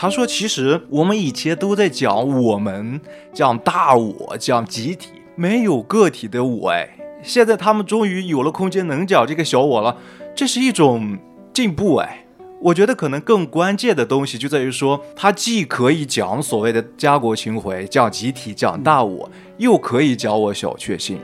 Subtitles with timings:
[0.00, 2.98] 他说，其实我们以前都在讲我们，
[3.34, 6.70] 讲大我，讲集体，没有个体的我。
[6.70, 6.88] 哎，
[7.22, 9.94] 现在他们终于有了空间能讲这个小我了，
[10.34, 11.18] 这是一种
[11.52, 11.96] 进步。
[11.96, 12.24] 哎，
[12.62, 21.18] 我觉得可能更关键的东西就在于说，他既可以讲所谓的家国情怀，讲集体，讲大我，又可以讲我小确幸。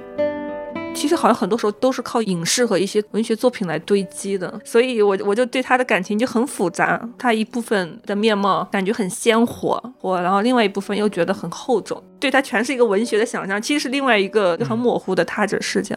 [0.97, 6.99] 其实好像很多时候都是靠影视和一些文学作品来堆积的，所以我我就对他的感情就很复杂。
[7.19, 15.95] 他一部分的面貌感觉很鲜活，我然后另外一部分又觉得很厚重，对他全是一个文学的想象，其实是另外一个很模糊的他者视角。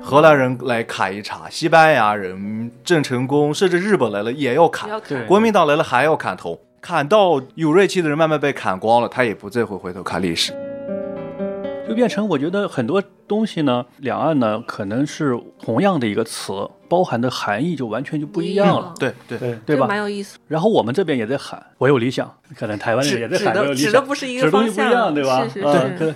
[0.00, 4.88] 荷兰人来砍一茬，西班牙人郑成功，甚至日本来了也要砍，
[5.26, 10.54] 国民党来了还要砍头，砍到有锐气的人慢慢被砍光了，他也不再会回头看历史。
[11.88, 16.52] 就变成我觉得很多东西呢，两岸呢可能是同样的一个词，
[16.86, 18.92] 包含的含义就完全就不一样了。
[18.98, 19.86] 对对对对吧？
[19.86, 20.38] 蛮有意思。
[20.46, 25.48] 然后我们这边也在喊“我有理想”，可能台湾人也在喊“我有理想”，指的不是一个方向，对吧？
[25.48, 26.14] 是是是。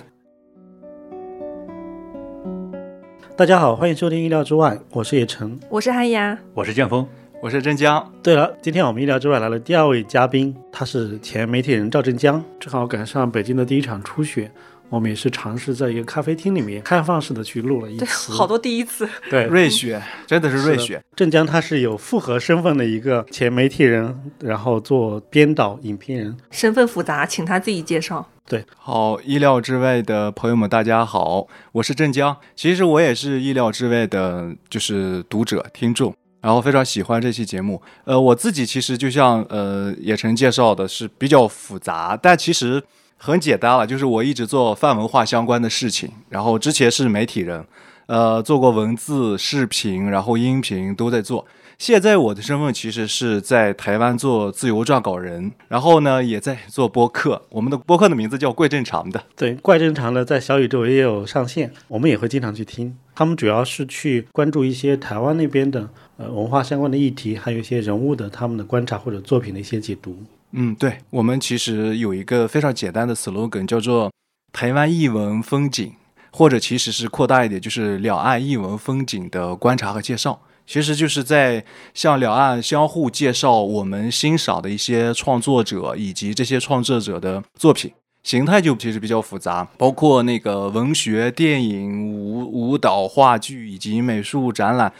[3.35, 7.07] 大家好，欢迎收听《意料之外》，我是叶晨，我是韩雅，我是剑锋，
[7.41, 8.13] 我是镇江。
[8.21, 14.51] 对了，今天我们《意料之外》来了第二位嘉宾，他是前媒体人赵镇江，正好赶上北京的第一场初雪。
[14.93, 19.09] 我们也是尝试在一个咖啡厅里面开放式的去录了一次，好多第一次。
[19.27, 21.03] 对，瑞雪真的是瑞雪。
[21.15, 28.29] 镇江他是有复合身份的一个前媒体人，然后做编导、影评人，身份复杂，请他自己介绍。
[28.47, 32.37] 对，好，意料之外的朋友们，大家好，我是镇江。
[32.55, 37.81] 其实我也是意料之外的，就是读者、听众，然后非常喜欢这期节目。
[38.03, 42.83] 呃，我自己其实就像呃野晨介绍的，是比较复杂，但其实。
[43.25, 47.65] 很简单了，就是我一直做泛文化相关的事情，然后之前是媒体人，
[48.07, 51.47] 呃，做过文字、视频，然后音频都在做。
[51.77, 57.41] 现在我的身份其实是在台湾做自由撰稿人，然后呢也在做播客。
[57.49, 62.93] 我们的播客的名字叫怪正常的，对，怪正常的在小宇宙也有上线，我们也会经常去听。
[63.15, 70.17] 他们主要是去关注一些台湾那边的呃文化相关的议题，还有一些人物的他们的观察或者作品的一些解读。
[70.55, 74.11] 嗯，对，我们其实有一个非常简单的 slogan，叫做
[74.53, 75.93] “台湾译文风景”，
[76.31, 80.39] 或者其实是扩大一点，就是两岸译文风景的观察和介绍。
[80.65, 87.91] 其实就是在向两岸相互介绍我们欣赏的一些创作者以及这些创作者的作品。
[88.21, 94.93] 形态就其实比较复杂，包括那个文学、电影、舞舞蹈、话剧以及美术展览，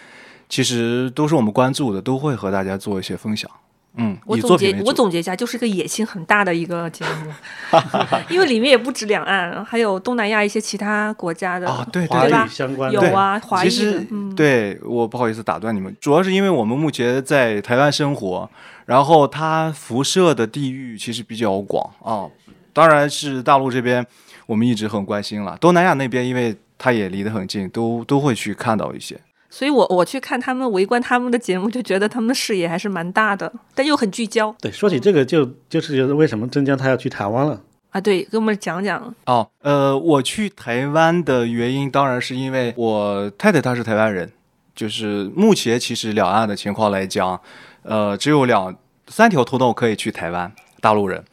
[0.49, 3.49] 其实都是我们关注的，都会和大家做一些分享。
[3.95, 7.31] 嗯，我总结我总结一下，就是个野心很大的一个节目，
[8.27, 12.47] 因为里面也不止两岸，还有东南亚一些其他国家的啊，对对吧？
[12.47, 13.69] 相关有啊，华裔。
[13.69, 18.49] 其实对我不好意思打断你们，主要是因为我们目前在台湾生活，
[18.85, 22.25] 然后它辐射的地域其实比较广啊。
[22.73, 24.03] 当然是大陆这边，
[24.47, 25.55] 我们一直很关心了。
[25.61, 29.15] 东南亚那边，因为它也离得很近，都都会去看到一些。
[29.53, 34.53] 所以，我我去看他们围观他们的节目，就觉得他们的视野还是蛮大的，但又很聚焦。
[34.59, 38.01] 对，说起这个，就就是觉得为什么镇江他要去台湾了啊？
[38.01, 39.13] 对，给我们讲讲。
[39.27, 44.31] 哦，呃，我去台湾的原因，当然是因为我太太她是台湾人。
[44.73, 47.39] 就是目前其实两岸的情况来讲，
[47.83, 48.75] 呃，只有两
[49.07, 51.23] 三条通道可以去台湾，大陆人。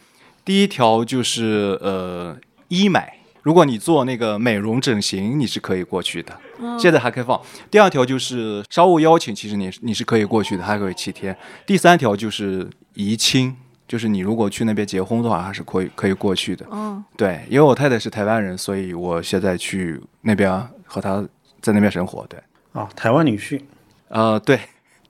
[0.45, 2.37] 第一条就是呃
[2.69, 3.01] 医美。
[3.43, 6.39] 如果你做那个美容整形，你是可以过去的，
[6.79, 7.41] 现在还开放。
[7.71, 11.37] 第二条就是商务邀请，其实你你是可以过去的，还可以七天。
[11.65, 13.57] 第三条就是移亲，
[13.89, 16.67] 就是你如果去那边结婚的话，还是可以可以过去的。
[16.71, 20.51] 嗯，对，因为我太太是台湾人，所以我现在去那边
[20.85, 21.25] 和她
[21.63, 22.27] 在那边生活。
[22.29, 22.39] 对，
[22.73, 23.61] 哦，台湾女婿，
[24.09, 24.61] 呃，对，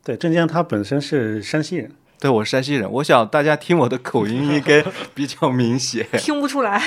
[0.04, 1.90] 对，郑江他本身是山西人，
[2.20, 6.80] 对我是山西人，我想大家听我的口音应该比较明显， 听不出来。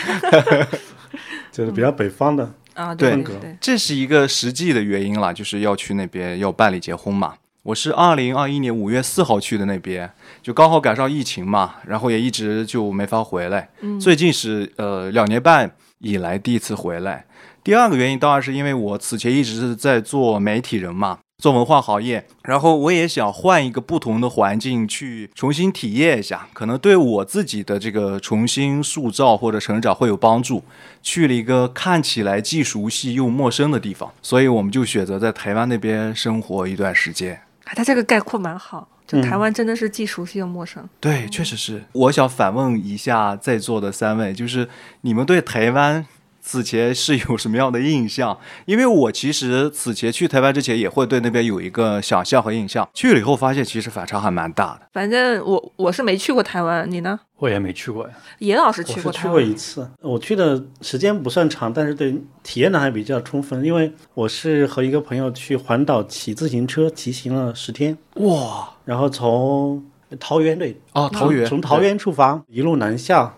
[1.52, 3.24] 就是比较北方的啊，对，
[3.62, 7.36] 这是一个实际的原因啦，就是要去那边要办理结婚嘛。
[7.64, 13.70] 我是二零二一年五月四号去的那边，就刚好赶上疫情嘛，然后也一直就没法回来。
[14.02, 17.26] 最近是呃两年半以来第一次回来。
[17.64, 21.20] 第二个原因当然是因为我此前一直是在做媒体人嘛。
[21.44, 30.64] 做文化行业，然后我也想换一个不同的环境去重新体验一下，可能对我自己的这个重新塑造或者成长会有帮助。
[31.02, 37.42] 去了一个看起来既熟悉又陌生的地方，所以我们就选择在台湾那边生活一段时间。
[37.66, 40.88] 他这个概括蛮好，就台湾真的是既熟悉又陌生。
[41.02, 41.84] 对，确实是。
[41.92, 44.70] 我想反问一下在座的三位，就是
[45.02, 46.06] 你们对台湾
[46.44, 48.38] 此前是有什么样的印象？
[48.68, 54.88] 因为我其实此前去台湾之前也会对那边有一个想象和印象，去了以后发现其实反差还蛮大的。
[54.92, 57.18] 反正我我是没去过台湾，你呢？
[57.38, 58.14] 我也没去过呀。
[58.40, 62.14] 严老师去去过台湾，过一次，我去的时间不算长，但是对
[62.44, 69.84] 体验的还比较充分，因为我是和一个朋友去环岛骑自行车，骑行了十天，哇然后从
[70.20, 73.34] 桃园对哦，桃园从桃园出发，一路南下，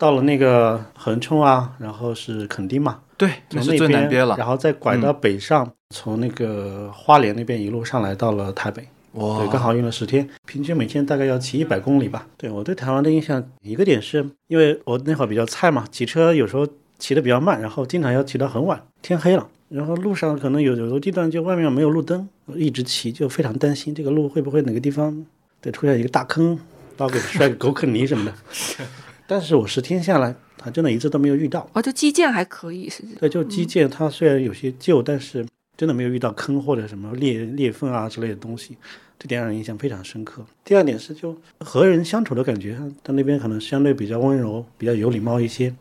[0.00, 4.34] 到了那个横冲啊，然后是垦丁嘛，对，那是从那最南边了。
[4.34, 8.82] 嗯然后再拐到北上，从那个花莲那边一路上来到了台北。
[9.12, 12.26] 哇对，刚好用了十天，平均每天大概要骑一百公里吧。
[12.38, 16.66] 对我对台湾的印象，一个点是因为我那会儿比较菜嘛，骑车有时候
[16.98, 25.26] 骑得比较慢，然后经常要骑到很晚，天黑了，然后路上可能有有的地段就外面没有路灯，我一直骑就非常担心这个路会不会哪个地方
[25.60, 26.58] 对出现一个大坑，
[26.96, 28.32] 把我给摔个狗啃泥什么的。
[29.30, 31.64] 但是我十天下来，他真的一次都没有遇到。
[31.72, 35.46] 哦，就基建还可以，实际对，就基建它虽然有些旧，但是
[35.76, 38.76] 真的没有遇到坑或者什么裂裂缝啊之类的东西，
[39.20, 40.44] 这点让人印象非常深刻。
[40.64, 45.72] 第二点是就和人相处的感觉，他那边可能相对比较温柔，比较有礼貌一些。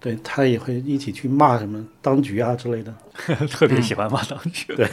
[0.00, 2.94] 对他也会一起去骂什么当局啊之类的，
[3.50, 4.74] 特别喜欢骂当局。
[4.74, 4.88] 对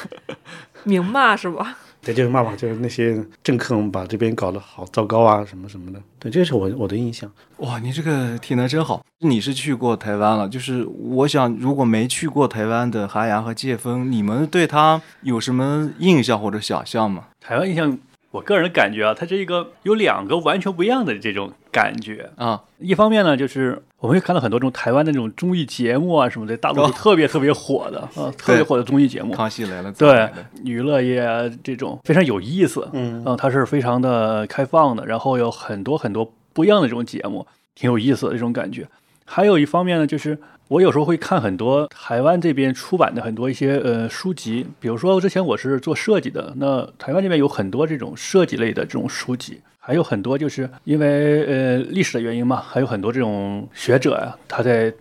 [0.84, 1.78] 明骂是吧？
[2.04, 6.00] 对，就是骂骂，就是那些政客们把这边搞得好糟糕啊什么什么的。
[6.18, 7.30] 对，这是我我的印象。
[7.58, 9.02] 哇，你这个体能真好。
[9.20, 17.28] 你是去过台湾了，就是我想，如果没去过台湾的韩阳和介峰，你们对他有什么印象或者想象吗？
[17.40, 17.98] 台湾印象，
[18.34, 22.30] 我个人感觉啊，它这一个有两个完全不一样的这种感觉。
[22.34, 29.32] 啊，一方面呢，就是我们会看到很多这种台湾的这种综艺节目啊什么的，大陆是特别特别火的啊，特别火的综艺节目。
[29.32, 30.28] 康熙来了，对
[30.64, 37.46] 娱乐业啊这种非常有意思，嗯它是非常的开放的，然后有很多很多不一样的这种节目，
[37.76, 38.84] 挺有意思的这种感觉。
[39.24, 40.36] 还有一方面呢，就是
[40.68, 54.92] 我有时候会看很多台湾这边出版的很多一些呃书籍，比如说之前我是做设计的，那台湾这边有很多这种设计类的这种书籍，还有很多就是因为呃历史的原因嘛，还有很多这种学者呀、他在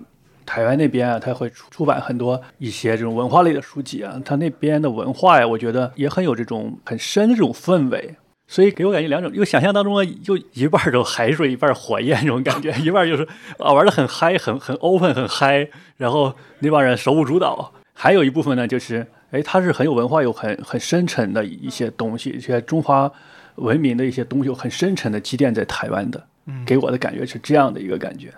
[0.45, 8.13] 台湾那边啊，他会出出版很多一些这种文化类的书籍啊，他那边的文化呀，我觉得也很有这种很深的这种氛围。
[8.47, 15.67] 所以给我感觉两种，因为想象当中啊，就一半儿都海水，一半儿火焰这种感觉， 一半儿就是啊玩的很嗨，很很 open，很嗨，
[15.97, 17.73] 然后那帮人手舞足蹈。
[17.93, 23.11] 还有一部分呢，就是哎，它是很有文化，有很很深沉的一些东西，一些中华
[23.55, 26.21] 文明的一些东西，有很深沉的积淀在台湾的。
[26.65, 28.33] 给我的感觉是这样的一个感觉。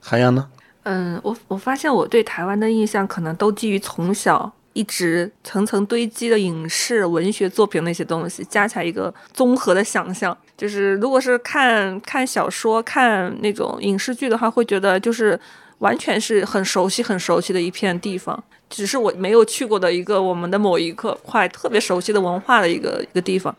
[0.00, 0.48] 韩阳呢？
[0.82, 10.34] 嗯，我我发现我对台湾的印象可能都基于从小一直层层堆积的影视文学作品那些东西，加起来一个综合的想象。
[10.56, 15.38] 就是如果是看看小说、看那种影视剧的话，会觉得就是
[15.80, 23.54] 完全是很熟悉、很熟悉的一片地方，只是我没有去过的一个我们的某一个块特别熟悉的文化的一个一个地方。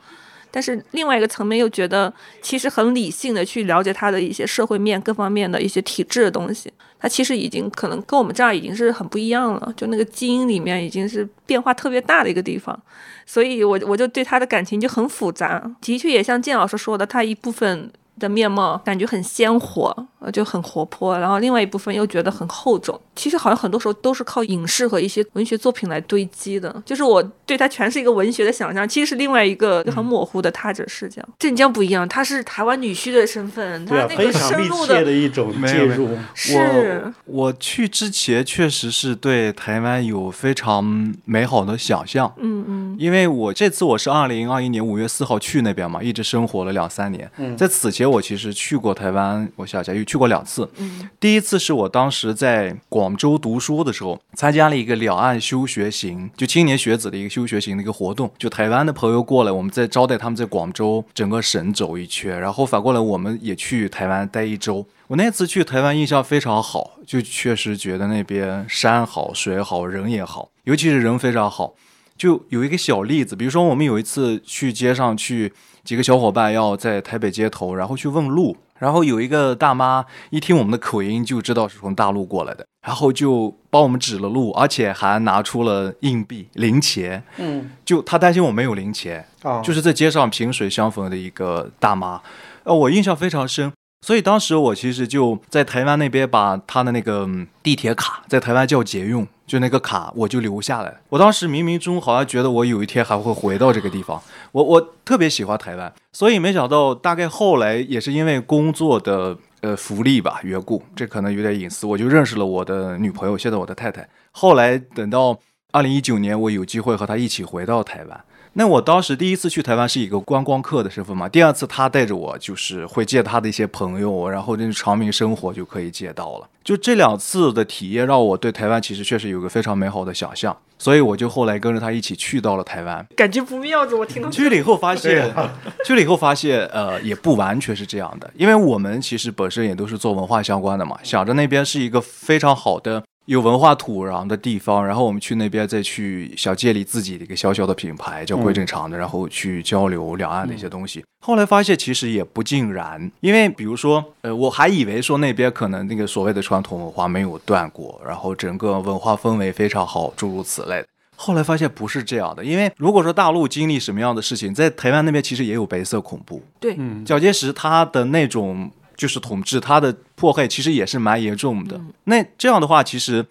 [0.49, 12.79] 但是另外一个层面又觉得，其实很理性的去了解它的一些社会面各方面的一些体制的东西，它其实已经可能跟我们这儿已经是很不一样了，就那个基因里面已经是变化特别大的一个地方，
[13.25, 15.71] 所以我我就对他的感情就很复杂。
[15.81, 22.99] 的确也像建老师说的，他一部分的面貌感觉很鲜活，呃，就很活泼，然后另外一部分又觉得很厚重。
[23.15, 31.21] 其实好像很多时候都是靠影视和一些文学作品来堆积的，就是我对它全是一个文学的想象，其实是另外一个很模糊的他者视角。
[31.39, 36.15] 镇江不一样，他是台湾女婿的身份，他啊，那个非常密深入切的一种介入。
[36.35, 47.29] 是我我去之前确实是对台湾有非常美好的想象，嗯嗯因为我这次我是二零二一年五月四号去那边嘛，一直生活了两三年。
[47.37, 50.69] 嗯在此前我其实去过台湾，我小家又去过两次。
[50.77, 58.29] 嗯第一次是我当时在广州读书的时候，参加了一个两岸休学行，就青年学子的一个休学行的一个活动。
[58.37, 64.85] 就台湾的朋友过来，我们在招待他们在广州整个省走一圈，然后反过来我们也去台湾待一周。
[65.07, 71.75] 我那次去台湾印象非常好，就确实觉得那边山好水好人也好，尤其是人非常好。
[72.17, 75.51] 就有一个小例子，比如说我们有一次去街上去，
[75.83, 92.19] 几个小伙伴要在台北街头，然后去问路，然后有一个大妈一听我们的口音就知道是从大陆过来的，然后就帮我们指了路，而且还拿出了硬币零钱，嗯，就她担心我没有零钱，啊，就是在街上萍水相逢的一个大妈，
[92.63, 93.71] 呃，我印象非常深。
[94.03, 97.29] 所以当时我其实就在台湾那边把他的那个
[97.61, 101.01] 地铁卡，在台湾叫捷运，就那个卡我就留下来。
[101.09, 104.19] 我当时冥冥中好像觉得我有一天还会回到这个地方，
[104.51, 114.09] 我我特别喜欢台湾，所以没想到大概后来也是因为工作的呃福利吧缘故，这可能有点隐私，我就认识了我的女朋友，现在我的太太。
[114.31, 115.37] 后来等到
[115.71, 118.23] 二零一九年，我有机会和她一起回到台湾。
[118.53, 126.47] 那我当时第一次去台湾是以一个观光客的身份嘛，第二次他带着我就是会见他的一些朋友，然后那种长明生活就可以借到了。
[126.63, 133.05] 就这两次的体验让我对台湾其实确实有个非常美好的想象，所以我就后来跟着他一起去到了台湾。
[133.15, 135.33] 感觉不妙的，我听到去了以后发现，
[135.87, 143.01] 去了以后发现，呃，也不完全是这样的，因为我们其实本身也都是做文化相关的嘛，想着那边是一个非常好的。
[143.31, 151.01] 有文化土壤的地方，然后我们去那边再去想建立自己的一个小小的品牌，叫归正常的，然后去交流两岸的一些东西。
[151.25, 160.83] 后来发现其实也不尽然，因为比如说，呃，我还以为说那边可能那个所谓的传统文化没有断过，然后整个文化氛围非常好，诸如此类。
[161.15, 166.43] 后来发现不是这样的，因为如果说大陆经历什么样的事情，在台湾那边其实也有白色恐怖。
[166.59, 168.69] 对，蒋介石他的那种。
[169.01, 171.81] 就是统治，它的破坏其实也是蛮严重的。
[172.03, 173.25] 那这样的话，其实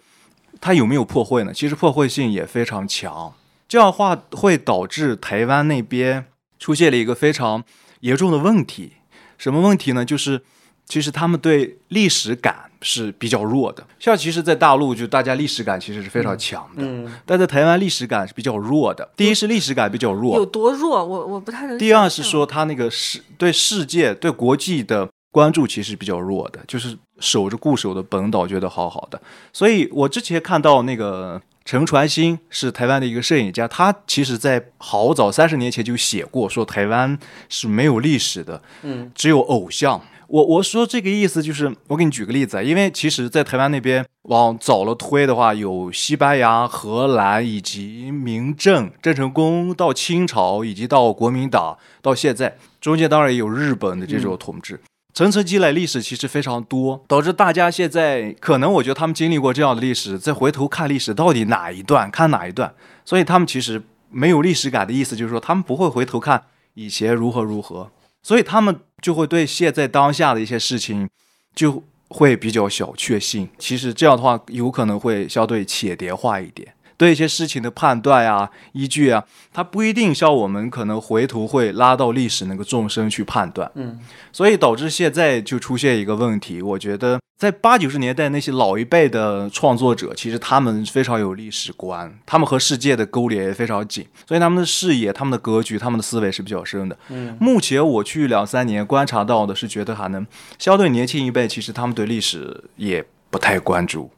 [0.59, 1.53] 它有没有破坏呢？
[1.53, 3.33] 其实破坏性也非常强。
[3.69, 6.25] 这样的话会导致台湾那边
[6.59, 7.63] 出现了一个非常
[8.01, 8.91] 严重的问题。
[9.37, 10.03] 什么问题呢？
[10.03, 10.41] 就是
[10.85, 13.87] 其实他们对历史感是比较弱的。
[13.97, 16.83] 像其实，在大陆就大家历史感其实是非常强的，
[17.25, 19.09] 但在台湾历史感是比较弱的。
[19.15, 21.01] 第一是历史感比较弱，有多弱？
[21.05, 21.77] 我我不太能。
[21.77, 25.07] 第二是说他那个世对世界对国际的。
[25.31, 29.21] 关注其实比较弱的，就是守着固守的本岛，觉得好好的。
[29.53, 40.01] 所以我之前看到那个陈传兴是台湾的一个摄影家，他其实在好早三十年前就写过，说台湾是没有历史的，嗯，只有偶像。
[40.27, 54.79] 我我说这个意思就是，我给你举个例子啊，因为其实，在台湾那边往早了推的话，有西班牙、荷兰以及明郑、郑成功到清朝，以及到国民党到现在，中间当然也有日本的这种统治。
[55.13, 66.41] 层层积累历史其实非常多，导致大家现在可能我觉得他们经历过这样的历史，再回头看历史到底哪一段看哪一段，所以他们其实没有历史感的意思，就是说他们不会回头看
[66.75, 67.91] 以前如何如何，
[68.23, 71.09] 所以他们就会对现在当下的一些事情
[71.53, 73.49] 就会比较小确幸。
[73.57, 76.73] 其实这样的话有可能会相对浅叠化一点。
[77.01, 83.71] 对一些事情的判断呀、依据啊，它不一定像我们可能回头会拉到历史那个纵深去判断。
[83.73, 83.97] 嗯，
[84.31, 96.95] 所以导致现在就出现一个问题，我觉得在八九十年代那些老一辈的创作者，其实他们非常有历史观，他们和世界的勾连也非常紧，所以他们的视野、他们的格局、他们的思维是比较深的。
[97.09, 100.23] 嗯，目前我去两三年观察到的是，觉得还能
[100.59, 104.11] 相对年轻一辈，其实他们对历史也不太关注。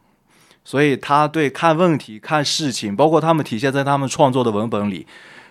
[0.65, 5.05] 所以他对看问题、看事情，包括他们体现在他们创作的文本里，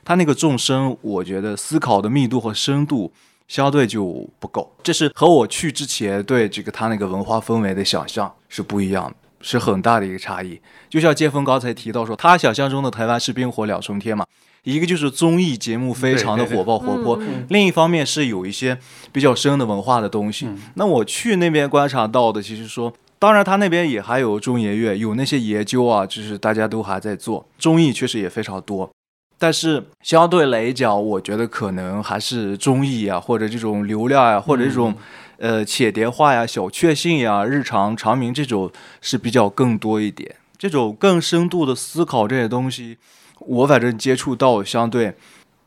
[0.04, 3.12] 他那个纵深，我觉得思考的密度和深度
[3.46, 4.74] 相对就不够。
[4.82, 10.58] 这是和我去之前对这个他那个文化氛围的想象是不一样的，是很大的一个差异。
[10.88, 14.24] 就像剑锋刚才提到说，他想象中的台湾是冰火两重天嘛，
[14.62, 17.18] 一个就是综艺节目非常的火爆活泼，
[17.50, 18.78] 另一方面是有一些
[19.12, 20.48] 比较深的文化的东西。
[20.74, 22.90] 那我去那边观察到的，其实说。
[23.22, 28.90] 当然，他那边也还有中研院，有那些研究啊，就是大家都还在做综艺，确实也非常多。
[29.38, 34.92] 但是相对来讲，我觉得可能还是综艺啊，或者这种流量呀，或者这种
[35.38, 38.68] 呃浅碟化呀、小确幸呀、日常长鸣这种
[39.00, 40.34] 是比较更多一点。
[40.58, 42.98] 这种更深度的思考这些东西，
[43.38, 45.14] 我反正接触到相对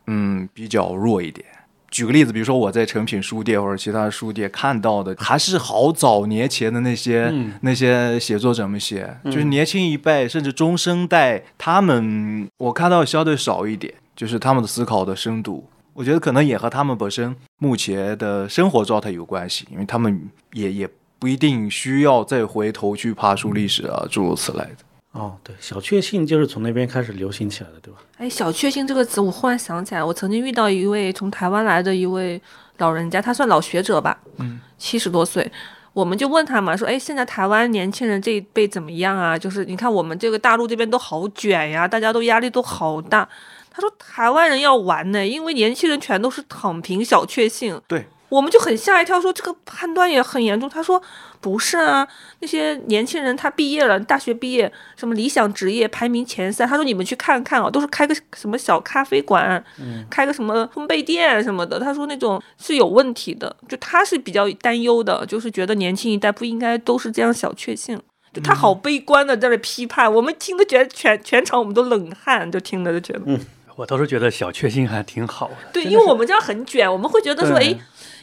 [0.08, 1.48] 嗯比较弱一点。
[1.96, 24.84] 举个例子，比如说我在诚品书店或者其他书店看到的，还是好早年前的那些那些写作者们写，就是年轻一辈甚至中生代，他们我看到相对少一点，就是他们的思考的深度，我觉得可能也和他们本身目前的生活状态有关系，因为他们也也不一定需要再回头去爬书历史啊，诸如此类的。
[25.16, 28.00] 哦，对，小确幸就是从那边开始流行起来的，对吧？
[28.18, 32.42] 哎，小确幸这个词，我忽然想起来，我曾经遇到一位从台湾来的一位
[32.80, 35.50] 老人家，他算老学者吧，嗯，七十多岁，
[35.94, 39.38] 我们就问他嘛，说，哎，现在台湾年轻人这一辈怎么样啊？
[39.38, 43.28] 就是你看我们这个大陆这边都好卷呀，大家都压力都好大。
[43.72, 47.82] 他说台湾人要玩呢，因为年轻人全都是躺平小确幸。
[47.88, 48.06] 对。
[48.28, 50.68] 我们就很吓一跳，说这个判断也很严重。
[50.68, 51.02] 他说
[51.46, 52.08] 不是啊，
[52.40, 56.68] 那些年轻人他毕业了，大学毕业，什么理想职业排名前三。
[56.68, 59.64] 他说你们去看看啊，都是开个什么小咖啡馆，
[60.10, 61.80] 开个什么烘焙店什么的。
[61.80, 68.02] 他说那种是有问题的，就他是比较担忧的，就是觉得年轻一代不应该都是这样小确幸。
[68.34, 73.40] 就他好悲观的在那批判，我们听的觉得全全场我们都冷汗，就听着就觉得，嗯
[73.76, 75.56] 我倒是觉得小确幸还挺好的。
[75.74, 77.78] 对，因为我们这样很卷，我们会觉得说，哎。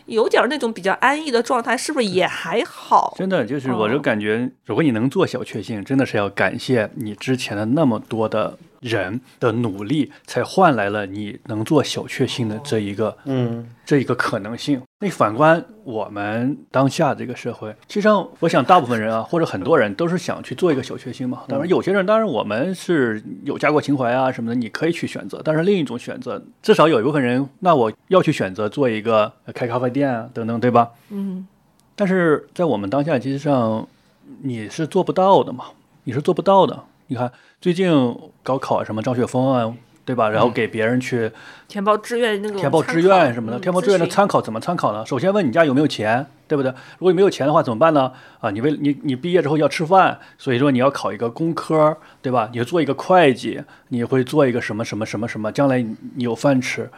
[0.06, 3.14] 有点那种比较安逸的状态，是不是也还好？
[3.16, 14.82] 真的就是，我就哦感觉，如果你能做小确幸，真的是要感谢你之前的那么多的人的努力，才换来了你能做小确幸的这一个嗯这一个可能性。
[14.98, 21.44] 那反观我们当下这个社会，其实上我想大部分人啊，或者很多人都是想去做一个小确幸嘛。
[21.48, 25.40] 当然，有些人当然我们是有家国情怀啊什么的，你可以去选择。
[25.44, 30.90] 但是另一种选择，至少有一部分人，那我要去选择做一个呃开咖啡店啊等等，对吧？
[31.10, 31.46] 嗯，
[31.94, 33.86] 但是在我们当下，其实上
[34.42, 35.66] 你是做不到的嘛，
[36.04, 36.84] 你是做不到的。
[37.12, 37.92] 你看最近
[38.42, 39.70] 高考啊什么张雪峰啊，
[40.02, 40.30] 对吧？
[40.30, 41.30] 然后给别人去
[41.68, 45.04] 填报志愿那个填报志愿什么的，嗯填报志愿的参考怎么参考呢？
[45.04, 46.72] 首先问你家有没有钱，对不对？
[46.98, 48.10] 如果你没有钱的话怎么办呢？
[48.40, 52.48] 啊，你为你你毕业之后要吃饭，所以说你要考一个工科，对吧？
[52.50, 56.88] 你要做一个会计，你会做一个什么什么什么什么，将来你有饭吃。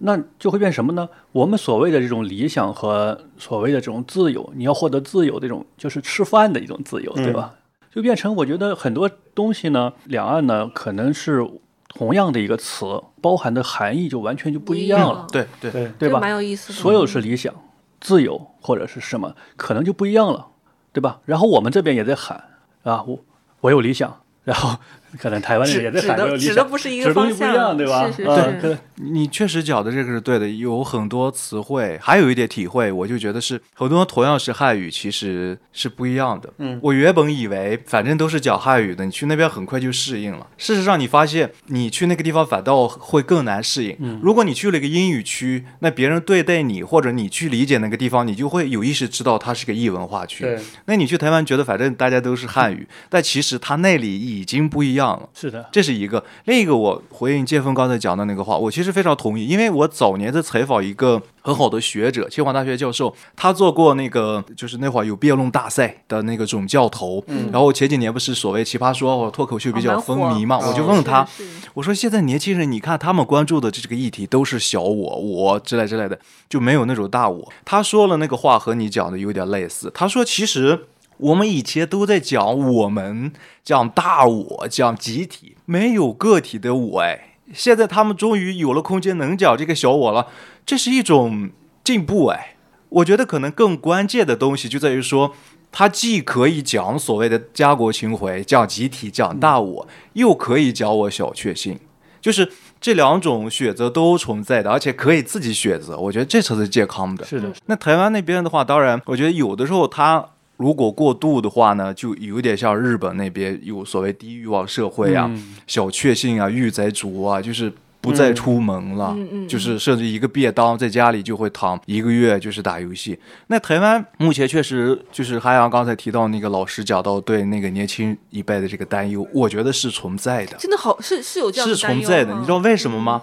[0.00, 1.06] 那就会变什么呢？
[1.32, 7.52] 我们所谓的这种理想和所谓的这种自由，你要获得自由这种，就是吃饭的一种自由，对吧？
[7.98, 11.44] 就变成我觉得很多东西呢，两岸呢可能是
[11.88, 12.84] 同样的一个词，
[13.20, 16.20] 包含的含义就完全就不一样了，对对对，对吧？
[16.20, 16.74] 蛮有意思的。
[16.74, 17.52] 所有是理想、
[18.00, 20.46] 自由或者是什么，可能就不一样了，
[20.92, 21.18] 对吧？
[21.24, 22.44] 然后我们这边也在喊
[22.84, 23.18] 啊，我
[23.62, 24.78] 我有理想，然后
[25.18, 28.10] 可能台湾人指也在指的喊我有理想，指的不是一指的东个方向，不一样，对吧？
[28.10, 36.52] 是是啊是可你确实讲的这个是对的，有很多词汇，还有一点体会，我就觉得是很多同样是汉语，其实是不一样的。
[36.58, 40.46] 嗯，我原本以为反正都是讲汉语的，你去那边很快就适应了。
[40.56, 43.96] 事实上，你发现你去那个地方反倒会更难适应。
[44.00, 50.42] 嗯如果你去了一个英语区，那别人对待你，或者你去理解那个地方，你就会有意识知道它是个异文化区。
[50.44, 55.28] 对，那你去台湾觉得反正大家都是汉语，但其实它那里已经不一样了。
[55.34, 77.52] 是的，这是一个，另一个我回应建峰刚才讲的那个话，我其实非常同意，因为我早年在采访一个很好的学者，清华大学教授，他做过那个就是那会儿有辩论大赛的那个总教头，然后前几年不是所谓奇葩说或者脱口秀比较风靡嘛，哦我就问他，是是是我说现在年轻人，你看他们关注的这个议题都是小我、我之类之类的，就没有那种大我。
[77.64, 79.90] 他说了那个话和你讲的有点类似。
[79.94, 80.86] 他说其实
[81.18, 87.00] 我们以前都在讲我们、讲大我、讲集体，没有个体的我。
[87.00, 90.28] 哎，现在他们终于有了空间能讲这个小我了，
[90.64, 91.50] 这是一种
[91.84, 92.26] 进步。
[92.26, 92.56] 哎，
[92.88, 95.34] 我觉得可能更关键的东西就在于说。
[95.70, 101.78] 他既可以讲所谓的家国情怀，讲集体，讲大我，又可以讲我小确幸，
[102.22, 105.98] 就是这两种选择都存在的，而且可以自己选择。
[105.98, 107.26] 我觉得这才是健康的。
[107.26, 110.26] 是的，那台湾那边的话，当然，我觉得有的时候它
[110.58, 119.16] 如果过度的话呢，就有点像日本那边有所谓低欲望社会啊、嗯小确幸啊、御宅族啊，就是不再出门了，
[119.48, 123.18] 就是甚至一个便当在家里就会躺一个月，就是打游戏。
[123.46, 130.56] 那台湾目前确实就是韩阳刚才提到那个老师讲到对那个年轻一辈的这个担忧，我觉得是存在的。
[130.58, 133.22] 真的好是是有这样是的担忧存在的，你知道为什么吗？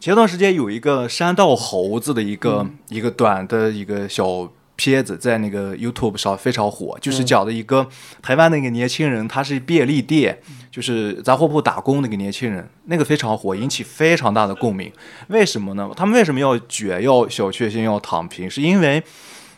[0.00, 7.86] 前段时间有一个山道猴子的一个、嗯一个短的一个小片子，在那个 YouTube 上非常火，嗯就是讲的一个
[8.20, 10.38] 台湾的一个年轻人，他是便利店，
[10.70, 14.90] 就是杂货铺打工的一个年轻人，那个非常火，引起非常大的共鸣。
[15.28, 15.90] 为什么呢？
[15.96, 18.48] 他们为什么要卷，要小确幸，要躺平？
[18.48, 19.02] 是因为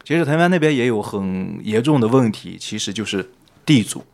[0.05, 3.31] 其实台湾那边也有很严重的问题，其实就是
[3.65, 4.05] 地主。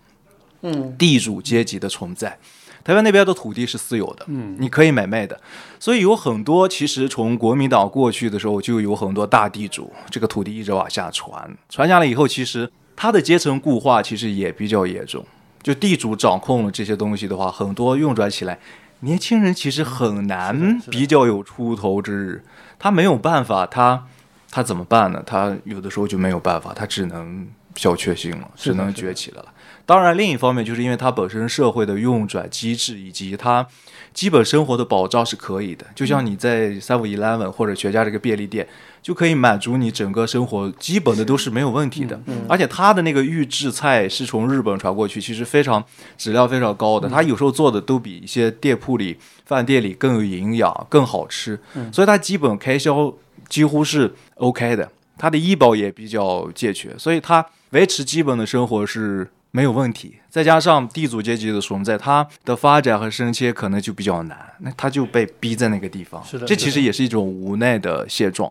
[0.62, 2.38] 嗯，地主阶级的存在。
[2.82, 5.38] 台湾那边的土地是私有的，嗯你可以买卖的，
[5.78, 15.24] 所以有很多其实从国民党过去的时候就有很多大地主，这个土地一直往下传，传下来以后，其实他的阶层固化其实也比较严重。
[15.62, 18.58] 就地主掌控了这些东西的话，很多运转起来，
[19.00, 22.44] 年轻人其实很难比较有出头之日，
[22.78, 24.06] 他没有办法，他
[24.50, 25.22] 他怎么办呢？
[25.26, 29.46] 他有的时候就没有办法，他只能小确幸了，只能是的是的崛起的了。
[29.86, 33.66] 当然，另一方面就是因为它本身社会的运转机制以及它
[34.14, 38.68] 基本生活的保障是可以的，就像你在三五 eleven 或者全家这个便利店，
[39.02, 42.20] 就可以满足你整个生活基本的都是没有问题的。
[42.48, 45.84] 而且它的那个预制菜是从日本传过去，其实非常
[46.16, 51.58] 质量非常高的，它有时候做的都比一些店铺里、饭店里更有营养、更好吃，
[51.92, 53.12] 所以它基本开销
[53.48, 54.88] 几乎是 OK 的。
[55.20, 60.14] 它的医保也比较健全，所以他维持基本的生活是没有问题。
[60.30, 66.24] 再加上地主阶级的存在，他的发展和升迁可能就比较难，那他就被逼在那个地方。
[66.24, 68.50] 是的这其实也是一种无奈的现状。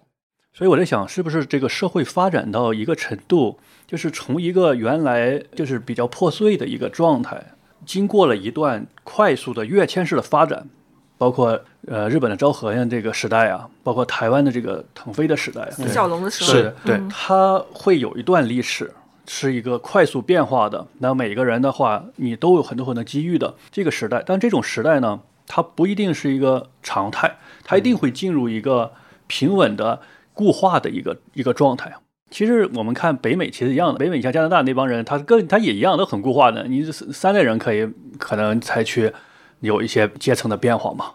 [0.53, 7.43] 所以我在想，是不是这个社会发展到一个程度，就是从一个原来就是比较破碎的一个状态，
[7.83, 10.67] 经过了一段快速的跃迁式的发展，
[11.17, 18.93] 包括呃日本的昭和呀这个时代啊，包括台湾的这个腾飞的时代啊，李小龙的时代，是对嗯它会有一段历史，
[19.27, 20.85] 是一个快速变化的。
[20.99, 24.23] 那每个人的话，你都有很多很多机遇的这个时代。
[24.25, 28.91] 但这种时代呢，它不一定是一个常态，它一定会进入一个
[29.27, 30.01] 平稳的
[30.33, 31.93] 固化的一个一个状态。
[32.29, 36.67] 其实我们看北美其实一样的，北美像加拿大那帮人，他更他也一样都很固化的。
[36.67, 39.11] 你这三代人可以可能才去
[39.61, 41.05] 有一些阶层的变化嘛。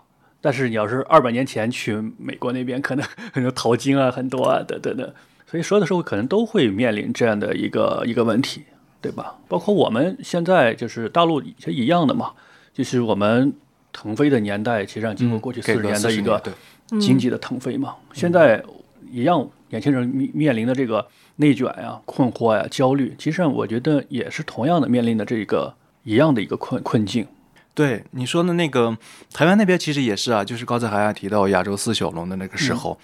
[0.44, 5.10] 但是你要是二百年前去美国那边，可能很多淘金啊，很多啊，等等等。
[5.46, 8.62] 所以所有的社会可能都会面临这样的一个一个问题，
[9.00, 9.38] 对吧？
[9.48, 12.32] 包括我们现在就是大陆也一样的嘛，
[12.74, 13.54] 就是我们
[13.90, 18.62] 腾飞的年代，其实上经过过去四十嗯给个40年的一个对经济的腾飞嘛，现在
[19.10, 27.26] 一样，年轻人面面临的这个内卷呀、困惑呀、焦虑，其实上我觉得也是同样的面临的这个一样的一个困困境。
[27.74, 28.96] 对你说的那个
[29.32, 32.96] 台湾那边其实也是啊，就是刚才还提到亚洲四小龙的那个时候，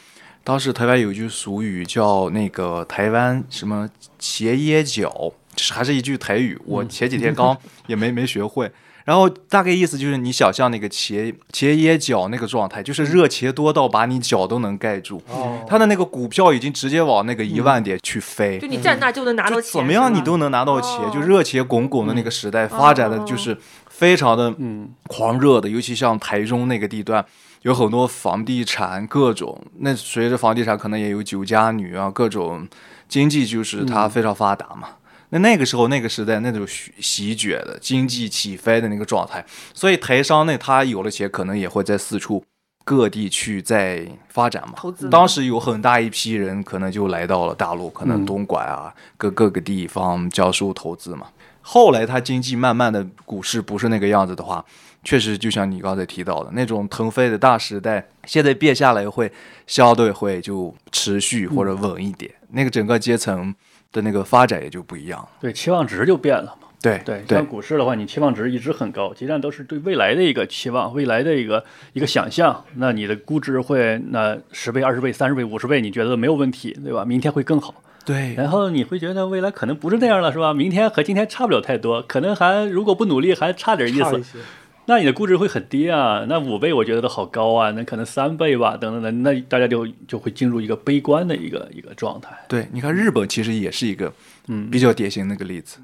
[0.44, 3.88] 当时台湾有一句俗语叫那个台湾什么
[4.20, 7.56] 茄椰角，就是还是一句台语，我前几天刚
[7.88, 8.70] 也没没学会。
[9.02, 18.76] 然后大概意思就是你想象那个茄茄椰角那个状态，就是热茄多到把你脚都能盖住，哦，它的那个股票已经直接往那个一万点去飞，就你。
[18.76, 21.10] 站那就能拿到钱，怎么样你都能拿到钱，哦。
[21.12, 23.56] 就热茄滚滚的那个时代发展的就是
[24.00, 27.22] 非常的嗯狂热的，尤其像台中那个地段，
[27.60, 32.66] 有很多房地产各种，那随着房地产可能也有酒家女啊，各种
[33.06, 34.88] 经济就是它非常发达嘛。
[35.28, 42.42] 那那个时候那个时代那种席席卷的经济起飞的那个状态，所以台商呢，他有了钱，可能也会在四处
[42.86, 44.72] 各地去在发展嘛。
[44.76, 51.26] 投资当时有很大一批人可能就来到了大陆，可能嗯东莞啊，各各个地方教书投资嘛。
[51.62, 54.64] 后来它经济慢慢的股市不是那个样子的话，
[55.04, 59.30] 确实就像你刚才提到的那种腾飞的大时代，现在变下来会
[59.66, 63.54] 相对会就持续或者稳一点，那个整个阶层
[63.92, 65.28] 的那个发展也就不一样了。
[65.40, 66.68] 对，期望值就变了嘛。
[66.82, 72.64] 对对，对像股市的话，你期望值一直很高，实际上都是对未来的一个期望，未来的一个一个想象。
[72.76, 77.04] 那你的估值会那十倍、二十倍、三十倍、五十倍，你觉得没有问题，对吧？
[77.04, 77.74] 明天会更好。
[78.10, 80.52] 对然后你会觉得未来可能不是那样了，是吧？
[80.52, 84.22] 明天和今天差不了太多，可能还如果不努力还差点意思差一。
[84.22, 84.38] 些。
[84.86, 92.36] 那你的估值会很低啊，那五倍我觉得都好高啊，那可能三倍吧，等等等，那大家就就会进入一个悲观的一个一个状态。
[92.48, 94.12] 对，你看日本其实也是一个
[94.48, 95.78] 嗯比较典型的一个例子。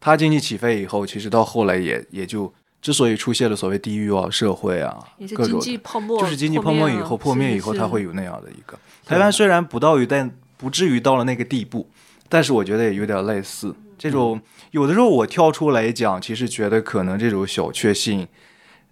[0.00, 8.76] 它经济起飞以后，其实到后来也也就之所以出现了所谓地域啊、社会啊也是经各种的济泡沫，就是经济泡沫以后破灭以后，它会有有那样的一个。
[9.04, 11.88] 台湾虽然不到于，但不至于到了那个地步，
[12.28, 13.74] 但是我觉得也有点类似。
[13.96, 14.40] 这种
[14.72, 18.28] 有的时候我跳出来讲，其实觉得可能这种小确幸，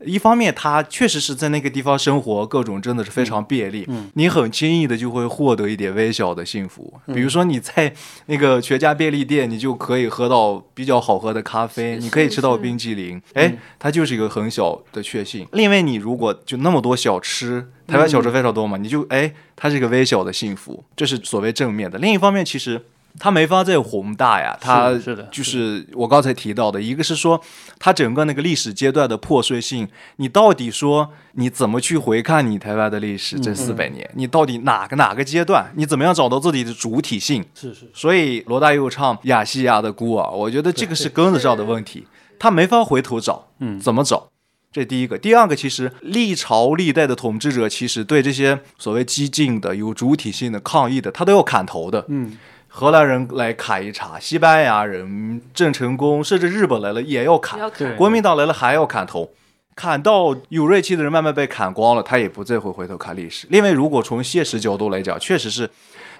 [0.05, 6.93] 一方面他确实是在那个地方生活，各种真的是非常便利，你很轻易的就会获得一点微小的幸福。
[7.07, 7.93] 比如说你在
[8.27, 15.47] 那个全家便利店，你就可以喝到比较好喝的咖啡，你可以吃到冰激凌，哎，它就是一个很小的确幸。
[15.53, 21.99] 另外，你如果就那么多小吃，台湾小吃非常多嘛，你就哎，它是一个微小的幸福，这是所谓正面的。
[21.99, 22.83] 另一方面，其实。
[23.19, 27.41] 它没法再宏大呀，它是的就是我刚才提到的，一个是说
[27.79, 37.45] 它整个那个历史阶段的破碎性，你到底说你怎么去回看你台湾的历史这四百年，你到底哪个哪个阶段，你怎么样找到自己的主体性？
[37.55, 37.73] 是。
[37.75, 42.07] 是，所以罗大佑唱《亚细亚的孤儿》，我觉得这个是根子上的问题，
[42.39, 43.81] 他没法回头找，嗯。
[43.81, 44.29] 怎么找？
[44.73, 52.05] 这第一个，第二个，其实历朝历代的统治者，其实对这些所谓激进的、有主体性的抗议的，他都要砍头的。
[52.09, 52.37] 嗯，
[52.79, 57.59] 荷兰人来砍一茬，西班牙人、郑成功，甚至日本来了也要砍，
[57.97, 59.31] 国民党来了还要砍头，
[59.75, 63.47] 砍到有锐气的人慢慢被砍光了，他也不再会回头看历史。
[63.49, 65.71] 另外，如果从现实角度来讲，确实是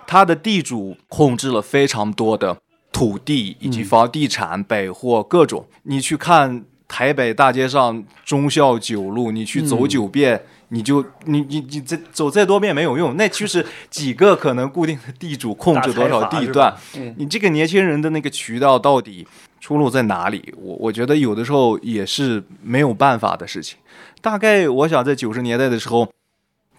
[0.07, 2.57] 他的地主控制了非常多的
[2.91, 5.67] 土地以及房地产、百货各种。
[5.83, 10.43] 你去看台北大街上忠孝九路，你去走九遍。
[10.69, 16.75] 你就你你你这走再多遍没有用，那就是几个可能固定的地主控制多少地段，
[17.17, 19.27] 你这个年轻人的那个渠道到底
[19.61, 20.53] 出路在哪里？
[20.57, 23.79] 我我觉得有的时候也是没有办法的事情。
[24.21, 26.09] 大概我想在九十年代的时候，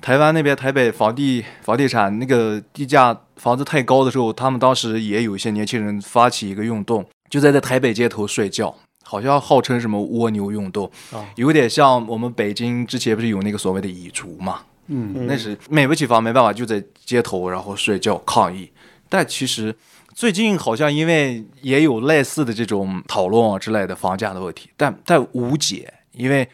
[0.01, 8.75] 台湾那边台北房地房地产那个地价房子太高的时候，他们当时也有一些年轻人发起一个运动，就在在台北街头睡觉。
[9.09, 14.59] 好像号称什么蜗牛运动，哦有点像我们北京之前不是有那个所谓的蚁族嘛？
[14.87, 18.69] 嗯，那是买不起房没办法，就在街头然后睡觉抗议。
[19.07, 19.73] 但其实
[20.13, 26.47] 最近好像因为也有类似的这种讨论啊之类的房价的问题，但但无解，因为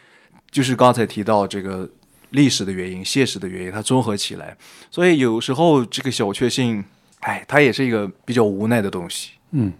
[0.50, 1.88] 就是刚才提到这个
[2.30, 4.56] 历史的原因、现实的原因，它综合起来，
[4.90, 6.84] 所以有时候这个小确幸，
[7.20, 9.30] 哎，它也是一个比较无奈的东西。
[9.52, 9.72] 嗯，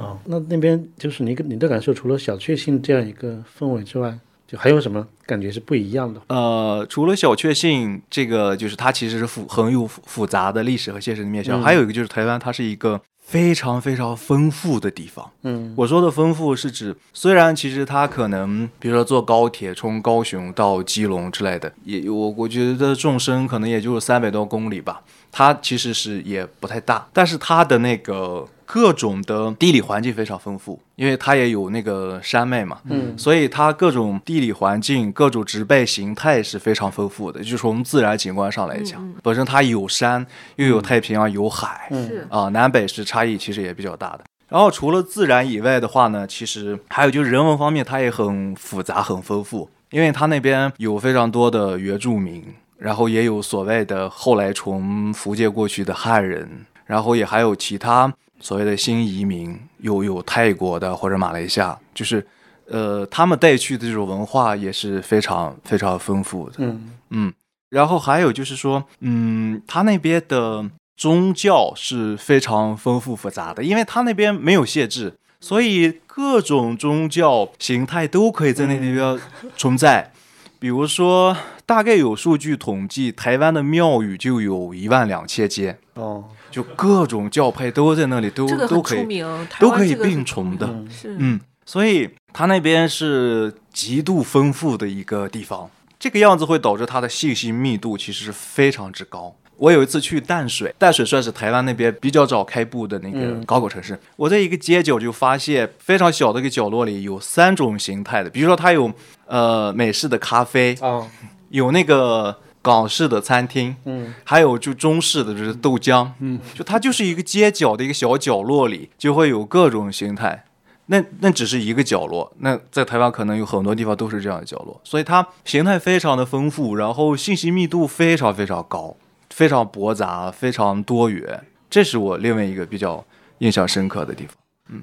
[0.00, 6.20] 哦，那那边就是你你的感受，除了小确幸这样一个氛围之外，就还有什么感觉是不一样的？
[6.28, 15.30] 呃，除了小确幸，这个就是它其实是复很有复复杂的历史和现实的面向，嗯还有一个就是台湾，它是一个非常非常丰富的地方。
[15.42, 37.40] 嗯我说的丰富是指，虽然其实它可能，比如说坐高铁从高雄到基隆之类的，也我我觉得纵深可能也就是三百多公里吧，它其实是也不太大，但是它的那个各种的地理环境非常丰富，因为它也有那个山脉嘛，嗯所以它各种地理环境、各种植被形态是非常丰富的。
[37.40, 44.20] 就是从自然景观上来讲，嗯本身它有山，又有太平洋，有海，嗯是啊、南北是差异其实也比较大的。
[44.48, 52.44] 然后除了自然以外的话呢，其实还有就是人文方面，它也很复杂、很丰富，因为它那边有非常多的原住民，
[52.78, 56.48] 然后也有所谓的后来从福建过去的汉人，
[56.86, 62.26] 然后也还有其他所谓的新移民，有有泰国的或者马来西亚，就是
[62.66, 66.56] 呃他们带去的这种文化也是非常非常丰富的。
[66.58, 67.32] 嗯嗯，
[67.68, 70.64] 然后还有就是说，嗯，他那边的
[70.96, 79.18] 宗教是非常丰富复杂的，因为他那边没有限制，所以各种宗教形态都可以在那边
[79.56, 80.12] 存在。
[80.58, 89.24] 比如说，大概有数据统计，台湾的庙宇就有一万两千间，哦就各种教派都在那里，都这个都可以
[89.58, 90.66] 都可以并存的。
[90.66, 99.34] 嗯是嗯，所以它那边是极度丰富的一个地方，这个样子会导致它的信息密度其实是非常之高。
[99.56, 103.98] 我有一次去淡水，淡水算是台湾那边比较早开埠的那个嗯高口城市。
[104.16, 108.90] 我在一个街角就发现，非常小的一个角落里有三种形态的，比如说它有
[109.26, 111.06] 呃美式的咖啡，哦
[111.50, 120.44] 有那个港式的餐厅，嗯还有就中式的就是豆浆，嗯，就它就是一个街角的一个小角落里，就会有各种形态。
[120.86, 128.96] 那那只是一个角落，那在台湾可能有很多地方都是这样的角落，所以它形态非常的丰富，然后信息密度非常非常高，
[129.30, 133.04] 非常驳杂，非常多元，这是我另外一个比较
[133.38, 134.34] 印象深刻的地方。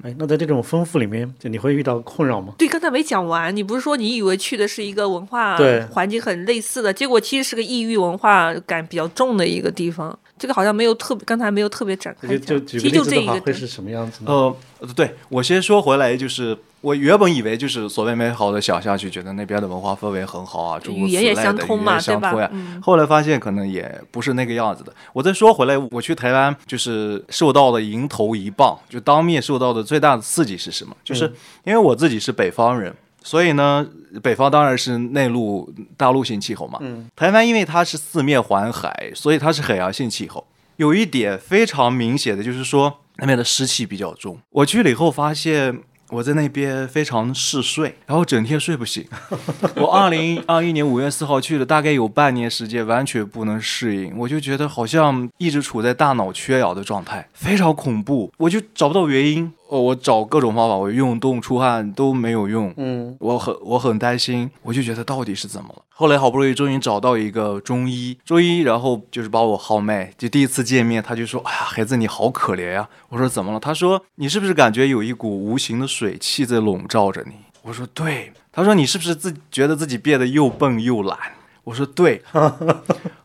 [0.02, 2.54] 哎，那在这种丰富里面，就你会遇到困扰吗？
[2.58, 5.56] 对，刚才没讲完，你不是说你以为去的是一个文化
[5.90, 10.18] 环境很类似的，结果其实是个异域文化感比较重的一个地方。
[10.38, 12.46] 这个好像没有特别，刚才没有特别展开就讲。
[12.46, 14.32] 就举个例其实就这一个子的话，会是什么样子呢？
[14.32, 14.56] 呃，
[14.94, 22.34] 对我先说回来，就是我原本以为就是所谓美好的想象，就觉得那边的文化氛围很好啊，诸如语言也此类的语相通嘛言相通呀。
[22.34, 24.92] 对吧嗯后来发现可能也不是那个样子的。
[25.12, 30.96] 我再说回来，我去台湾就是受到的迎头一棒，就当面受到的最大的刺激是什么？
[31.02, 31.32] 就是
[31.64, 32.94] 因为我自己是北方人。
[33.28, 33.86] 所以呢，
[34.22, 36.78] 北方当然是内陆大陆性气候嘛。
[36.80, 40.46] 嗯台湾因为它是四面环海，所以它是海洋性气候。
[40.76, 44.38] 有一点非常明显的就是说，那边的湿气比较重。
[44.48, 45.80] 我去了以后发现。
[46.10, 49.06] 我在那边非常嗜睡，然后整天睡不醒。
[49.76, 58.32] 我二零二一年五月四号去了，大概有半年时间完全不能适应，我就觉得好像一直处在大脑缺氧的状态，非常恐怖。
[58.38, 62.72] 我就找不到原因，哦，我找各种方法，我运动出汗都没有用。
[62.78, 65.82] 嗯我很我很担心，我就觉得到底是怎么了。
[65.90, 81.18] 后来好不容易终于找到一个中医，中医然后就是把我号脉，就第一次见面他就说：“哎呀，孩子你好可怜呀、我说：“怎么了？”他说：“你是不是感觉有一股无形的水汽在笼罩着你？”我说：“对。”他说：“你是不是自觉得自己变得又笨又懒？”
[81.64, 82.22] 我说：“对。”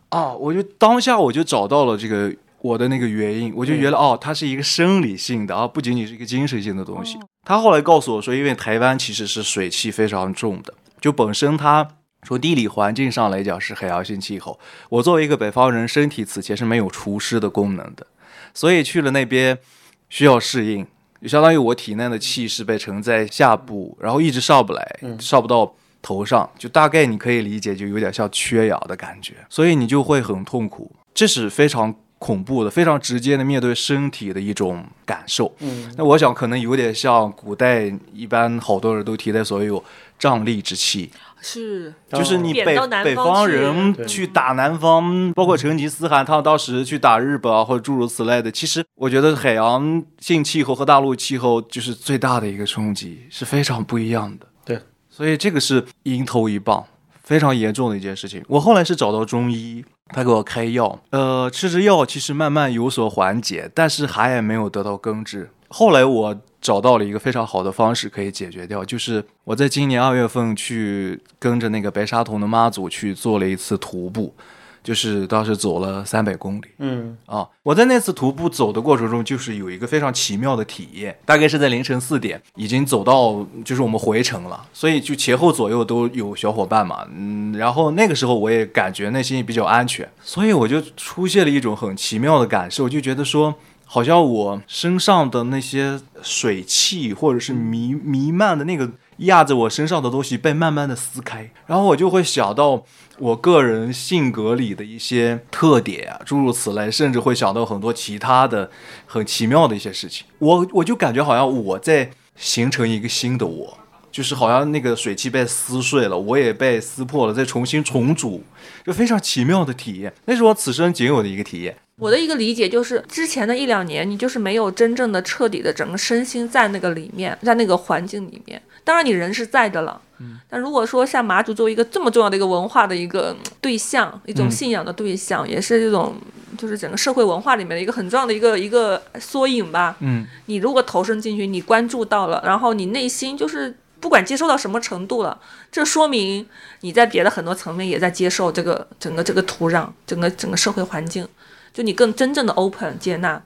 [0.10, 2.32] 啊，我就当下我就找到了这个
[2.64, 7.20] 我的那个原因，我就觉得哦，它是一个生理性的啊，不仅仅是一个精神性的东西。
[7.46, 11.86] 他后来告诉我说，因为台湾其实是水汽非常重的，就本身它
[12.26, 14.58] 从地理环境上来讲是海洋性气候。
[14.88, 18.08] 我作为一个北方人，身体此前是没有除湿的功能的，
[18.54, 19.60] 所以去了那边
[20.08, 20.88] 需要适应，
[21.22, 31.94] 就相当于我体内的气是被沉在下部，然后一直上不来，上不到头上，就大概你可以理解，就有点像缺氧的感觉，所以你就会很痛苦，这是非常
[32.24, 35.54] 恐怖的，非常直接的面对身体的一种感受。
[35.60, 39.84] 嗯那我想可能有点像古代一般好多人都提的所谓有
[40.18, 48.50] 瘴疠之气，是就是你北北方人去打南方，包括成吉思汗他当时去打日本啊，或者诸如此类的。
[48.50, 54.48] 其实我觉得海洋性气候和大陆气候就是最大的一个冲击，是非常不一样的。
[54.64, 56.86] 对，所以这个是迎头一棒，
[57.24, 58.44] 非常严重的一件事情。
[58.48, 65.50] 我后来是找到中医，他给我开药，呃，吃着药其实慢慢有所缓解，但是还没有得到根治。
[65.70, 74.36] 后来我找到了一个非常好的方式可以解决掉，就是我在今年二月份去跟着那个白沙屯的妈祖去做了一次徒步。
[74.84, 81.18] 就是当时走了三百公里，嗯啊，我在那次徒步走的过程中，就是有一个非常奇妙的体验。
[81.26, 102.84] 大概是在凌晨四点，已经走到就是我们回程了，所以就前后左右都有小伙伴嘛，嗯，然后那个时候我也感觉内心也比较安全，所以我就出现了一种很奇妙的感受，就觉得说，好像我身上的那些水汽或者是弥弥漫的那个压在我身上的东西被慢慢的撕开，然后我就会想到。
[103.24, 108.70] 我个人性格里的一些特点啊，诸如此类，甚至会想到很多其他的
[109.06, 110.28] 很奇妙的一些事情。
[110.40, 113.78] 我我就感觉好像我在形成一个新的我，
[114.12, 118.44] 就是好像那个水汽被撕碎了，我也被撕破了，再重新重组，
[118.86, 120.14] 就非常奇妙的体验。
[120.26, 121.78] 那是我此生仅有的一个体验。
[121.96, 128.62] 我的一个理解就是，之前的一两年，你就是没有真正的彻底的整个身心在那个里面，在那个环境里面。
[128.84, 130.02] 当然，你人是在的了。
[130.20, 130.40] 嗯。
[130.50, 136.16] 但如果说像马祖作为一个这么重要的一个文化的一个对象，一种信仰的对象，也是这种
[136.58, 139.96] 就是整个社会文化里面的一个很重要的一个一个缩影吧。
[140.00, 140.26] 嗯。
[140.48, 145.40] 你如果投身进去，你关注到了，然后你内心就是不管接受到什么程度了，
[145.72, 146.46] 这说明
[146.82, 151.26] 你在别的很多层面也在接受这个整个这个土壤，整个整个社会环境，
[151.74, 153.42] 就你更真正的 open 接纳，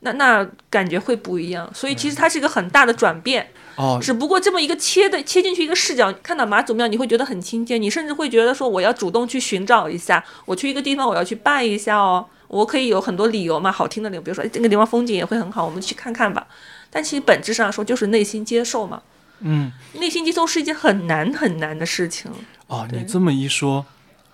[0.00, 1.70] 那那感觉会不一样。
[1.74, 3.48] 所以其实它是一个很大的转变。
[3.76, 16.46] 哦，只不过这么一个切的切进去一个视角，看到妈祖庙，你会觉得很亲切，你甚至会觉得说我要主动去寻找一下，我去一个地方我要去拜一下哦，我可以有很多理由嘛，好听的理由，比如说这个地方风景也会很好，我们去看看吧。
[16.90, 19.02] 但其实本质上说就是内心接受嘛，
[19.40, 22.30] 嗯，内心接受是一件很难很难的事情。
[22.68, 23.84] 哦，你这么一说。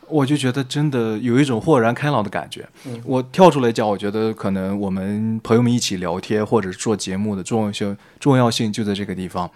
[0.08, 2.68] 我就觉得真的有一种豁然开朗的感觉。
[3.04, 9.50] 我跳出来讲，我觉得可能我们朋友们一起聊天或者做节目的重要性重要性就在这个地方。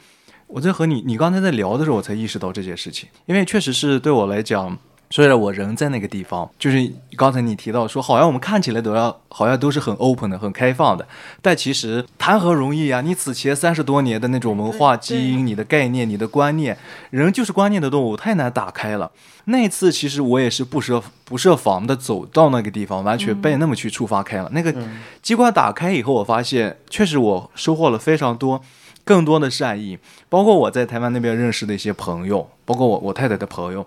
[0.47, 4.79] 我在和你你刚才在聊的时候，我才意识到这件事情，因为确实是对我来讲。
[5.09, 11.07] 虽然我人在那个地方，就是刚才你提到说，好像我们看起来都要，好像都是很 open 的、很开放的，
[11.41, 13.01] 但其实谈何容易啊！
[13.01, 16.77] 你此前三十多年的那种文化基因、你的概念、你的观念，
[17.11, 19.13] 人就是观念的动物，太难打开了。
[19.45, 24.51] 那次其实我也是不设不设防的走到那个地方，完全被那么去触发开了。
[24.53, 24.75] 那个
[25.23, 28.61] 机关打开以后，我发现确实我收获了非常多、
[29.05, 29.97] 更多的善意，
[30.29, 33.87] 包括我在台湾那边认识的一些朋友，包括我我太太的朋友。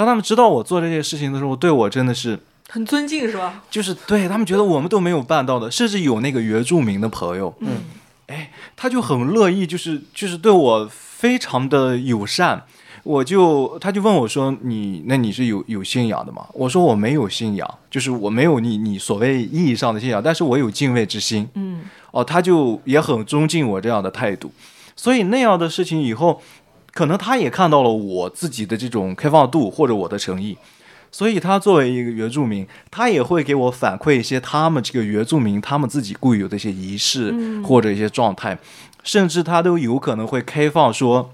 [0.00, 2.38] 当他们知道我做这件事情的时候，对我真的是
[2.70, 3.62] 很尊敬，是吧？
[3.70, 7.82] 就是对他们觉得我们都没有办到的，甚至有那个原住民的朋友，嗯，
[8.28, 12.62] 哎，他就很乐意，就是就是对我非常的友善。
[13.02, 24.50] 我就他就问我说：“你那你是有有信仰的吗？”我说：“我没有信仰，就是我没有你你所谓意义上的信仰，但是我有敬畏之心。”嗯，哦，他就也很尊敬我这样的态度，
[24.96, 26.40] 所以那样的事情以后。
[26.92, 30.56] 可能他也看到了我自己的这种开放度或者我的诚意，
[31.12, 38.58] 所以他作为一个原住民，他也会给我反馈一些他们这个原住民他们自己固有的一些仪式或者一些状态，
[39.04, 41.32] 甚至他都有可能会开放说，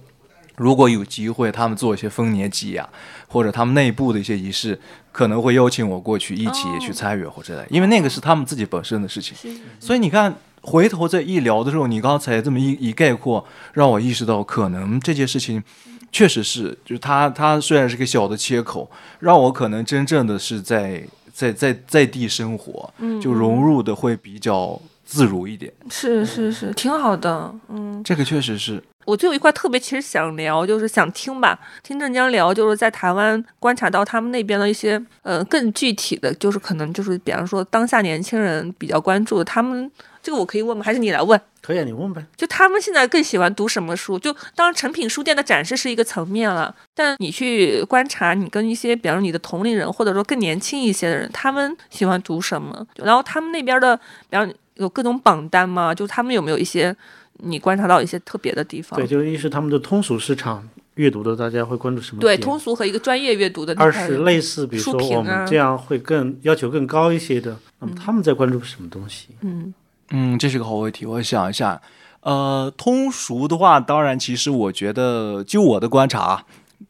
[0.56, 2.88] 如果有机会他们做一些丰年祭啊，
[3.26, 4.78] 或者他们内部的一些仪式，
[5.10, 9.34] 可能会邀请我过去一起去参与或者因为那个是他们自己本身的事情，
[9.80, 10.34] 所以你看。
[10.66, 15.62] 回头再一聊的时候，你刚才这么一一概括，让我意识到，可能这件事情
[16.10, 25.72] 确实是，就是它它虽然是个小的切口，让我可能真正的是在在在在地生活，就融入的会比较自如一点。
[25.88, 28.82] 是是是，挺好的，嗯，这个确实是。
[29.04, 39.88] 我最后一块特别其实想聊，就是想听吧，听镇江聊，就是在台湾观察到他们那边的一些呃更具体的，就是可能就是比方说当下年轻人比较关注他们。
[40.26, 40.82] 这个我可以问吗？
[40.82, 41.40] 还是你来问？
[41.62, 42.20] 可以，啊，你问呗。
[42.36, 44.18] 就他们现在更喜欢读什么书？
[44.18, 52.84] 就当然，成品书店的展示是一个层面了，但你去观察，你跟一些，比方说你的同龄人，或者说更年轻一些的人，他们喜欢读什么？
[52.96, 53.96] 然后他们那边的，
[54.28, 55.94] 比方有各种榜单吗？
[55.94, 56.92] 就他们有没有一些
[57.34, 58.98] 你观察到一些特别的地方？
[58.98, 62.20] 对，就是一是他们的通俗市场阅读的，大家会关注什么？
[62.20, 63.72] 对，通俗和一个专业阅读的。
[63.76, 69.28] 二是类似，比如说我们这样会更要求更高一些的，那么他们在关注什么东西？
[69.42, 69.72] 嗯。
[70.10, 71.04] 嗯，这是个好问题。
[71.06, 71.80] 我想一下，
[72.20, 76.44] 呃，通俗的话，当然，其实我觉得，就我的观察，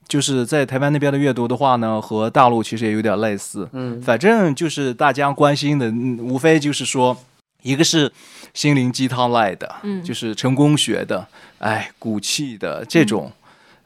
[0.08, 3.68] 就是在台湾那边的阅读的话呢，和大陆其实也有点类似。
[3.72, 5.90] 嗯，反正就是大家关心的，
[6.22, 7.16] 无非就是说，
[7.62, 8.12] 一个是
[8.54, 11.26] 心灵鸡汤类的，嗯，就是成功学的，
[11.58, 13.32] 哎，骨气的这种，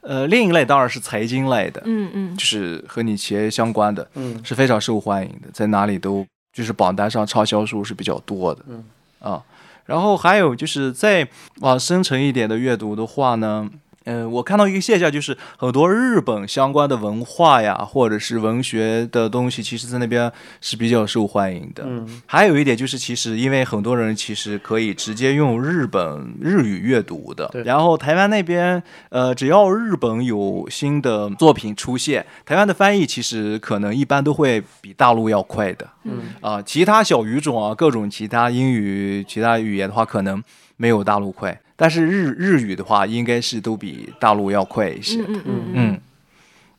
[0.01, 4.39] 呃，另一类当然是财经类的，嗯嗯就是和你企业相关的，嗯。
[4.43, 8.83] 是非常受欢迎的，在哪里都就是榜单上畅销书是比较多的，嗯
[9.21, 9.41] 啊，
[9.85, 11.27] 然后还有就是再
[11.61, 13.69] 往深层一点的阅读的话呢，
[14.05, 21.83] 嗯、我看到一个现象，就是很多日本相关的文化呀，或者是文学的东西，其实在那边是比较受欢迎的。
[21.85, 22.21] 嗯。
[22.25, 27.47] 还有一点就是，其实因为很多人其实可以直接用日本日语阅读的。
[27.51, 35.87] 对，然后台湾那边，呃，只要日本有新的作品出现，台湾的翻译其实可能一般都会比大陆要快的。
[36.03, 36.33] 嗯。
[36.41, 40.43] 啊、其他小语种啊，各种其他英语、其他语言的话，可能
[40.77, 45.19] 没有大陆快，但是日日语的话，应该是都比大陆要快一些。
[45.21, 46.01] 嗯嗯嗯嗯，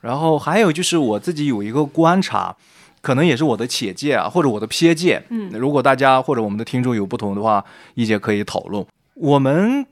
[0.01, 2.55] 然后还有就是我自己有一个观察，
[3.01, 5.25] 可能也是我的浅见啊，或者我的瞥见。
[5.31, 8.87] 嗯如果大家或者我们的听众有不同的话，意见可以讨论。
[9.15, 9.85] 我们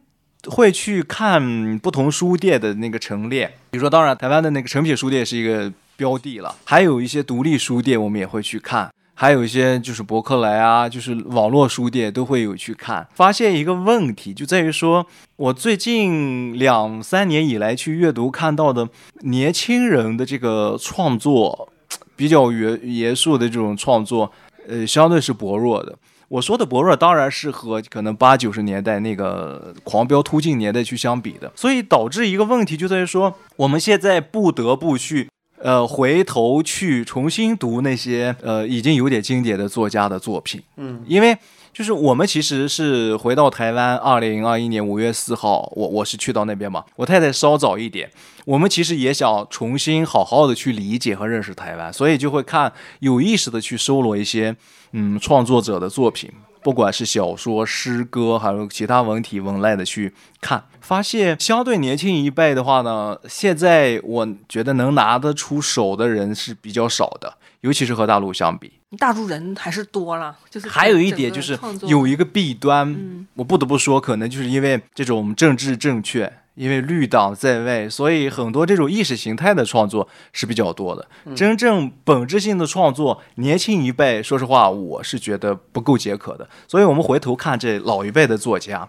[0.47, 8.89] 会去看不同书店的那个陈列，比如说，当然台湾的那个诚品书店是一个标的了，还有一些独立书店我们也会去看。
[9.21, 15.07] 还有一些就是博客来啊，就是网络书店都会有去看，发现一个问题就在于说，
[15.37, 18.89] 我最近两三年以来去阅读看到的
[19.21, 21.69] 年轻人的这个创作，
[22.17, 24.33] 比较严严肃的这种创作，
[24.67, 25.95] 呃，相对是薄弱的。
[26.29, 35.29] 我说的薄弱，当然是和可能八九十年代那个狂飙突进年代去相比的，所以导致一个问题就在于说，我们现在不得不去。
[35.63, 41.03] 呃，回头去重新读那些呃已经有点经典的作家的作品，嗯。
[41.07, 41.37] 因为
[41.73, 48.11] 就是我们其实是回到台湾，二零二一年五月四号，我我是去到那边嘛，我太太稍早一点，
[48.45, 54.57] 我们其实也想重新好好的去理解和认识台湾，所以就会看有意识的去搜罗一些
[54.93, 56.31] 嗯创作者的作品，
[56.63, 68.73] 不管是小说、诗歌，还有其他文体文类的去看，发现相对年轻一辈的话呢，现在我觉得能拿得出手的人是比较少的，尤其是和大陆相比。
[68.99, 71.57] 大陆人还是多了，就是还有一点就是
[71.87, 81.09] 有一个弊端，嗯我不得不说，可能就是因为这种政治正确，因为绿党在外，所以很多这种意识形态的创作是比较多的。
[81.35, 86.47] 真正本质性的创作，年轻一辈，说实话，我是觉得不够解渴的。
[86.69, 88.87] 所以我们回头看这老一辈的作家。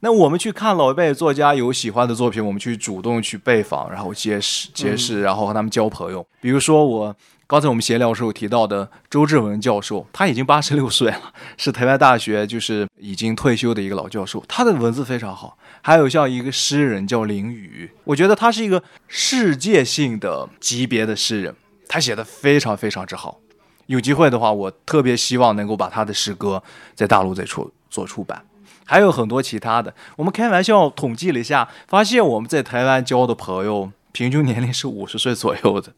[0.00, 6.26] 那我们去看老一辈作家有喜欢的作品，我们去主动去拜访，然后结识结识，然后和他们交朋友。
[6.40, 7.14] 比如说我
[7.46, 15.56] 刚才我们闲聊时候提到的周志文教授，他已经八十六岁了，是台湾大学就是已经退休的一个老教授，他的文字非常好。
[15.82, 21.54] 还有像一个诗人叫林语，我觉得他是一个世界性的级别的诗人，
[21.88, 23.40] 他写的非常非常之好。
[23.86, 26.62] 有机会的话，我特别希望能够把他的诗歌
[26.94, 28.44] 在大陆再出做出版。
[28.84, 35.92] 还有很多其他的，我们开玩笑统计了一下，发现我们在台湾交的朋友平均年龄是五十岁左右的。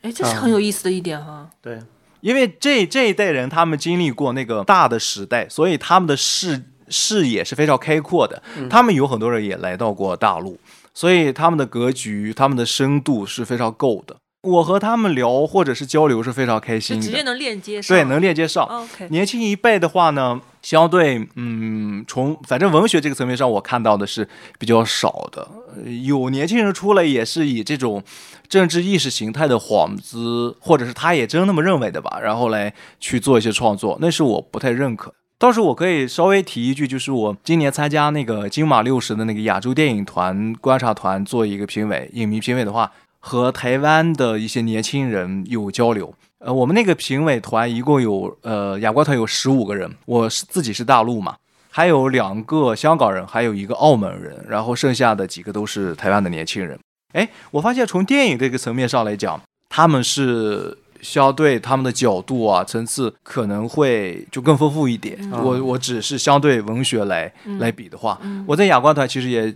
[0.00, 1.50] 哎，这是很有意思的一点哈。
[1.60, 1.78] 对，
[2.20, 8.42] 因为这这一代人他们经历过那个大的时代，所以他们的视视野是非常开阔的。
[8.68, 10.58] 他们有很多人也来到过大陆，
[10.94, 14.16] 所以他们的格局、他们的深度是非常够的。
[14.42, 18.64] 我和他们聊或者是交流是非常开心的，直接能链接上，对，能链接上。
[18.64, 25.48] OK，年轻一辈的话呢，相对嗯，从反正文学这个层面上，我看到的是比较少的。
[25.74, 28.00] 呃有年轻人出来也是以这种
[28.48, 35.12] 政治意识形态的幌子，或者是他也真那么认为的吧，然后来去做一些创作，那是我不太认可。
[35.38, 46.14] 倒是我可以稍微提一句，就是我今年参加那个金马六十的那个亚洲电影团观察团做一个评委，影迷评委的话，和台湾的一些年轻人有交流。
[46.38, 51.36] 呃，我们那个评委团一共有呃亚冠团有十五个人，我是自己是大陆嘛，
[51.70, 56.78] 还有两个香港人，还有一个澳门人，然后剩下的几个都是台湾的年轻人。
[57.12, 65.16] 哎，我发现从电影这个层面上来讲，他们是相对他们的角度啊层次可能会就更丰富一点。
[65.30, 69.54] 我我只是相对文学来、来比的话，我在亚冠团其实也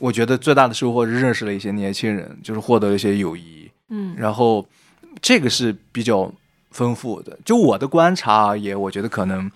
[0.00, 3.70] 我觉得最大的收获是认识了一些年轻人，就是获得了一些友谊。
[3.90, 4.66] 嗯然后
[5.22, 6.32] 这个是比较
[6.72, 7.38] 丰富的。
[7.44, 9.50] 就我的观察而言，我觉得可能，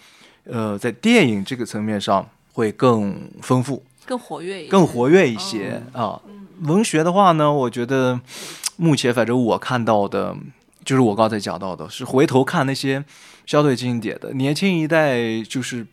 [0.45, 6.21] 呃，在电影这个层面上会更丰富、更活跃一些，更活跃一些、啊。
[6.63, 8.21] 文学的话呢，我觉得
[8.77, 10.37] 目前反正我看到的，
[10.85, 13.05] 就是我刚才讲到的，是回头看那些
[13.47, 15.87] 相对经典的，年轻一代就是。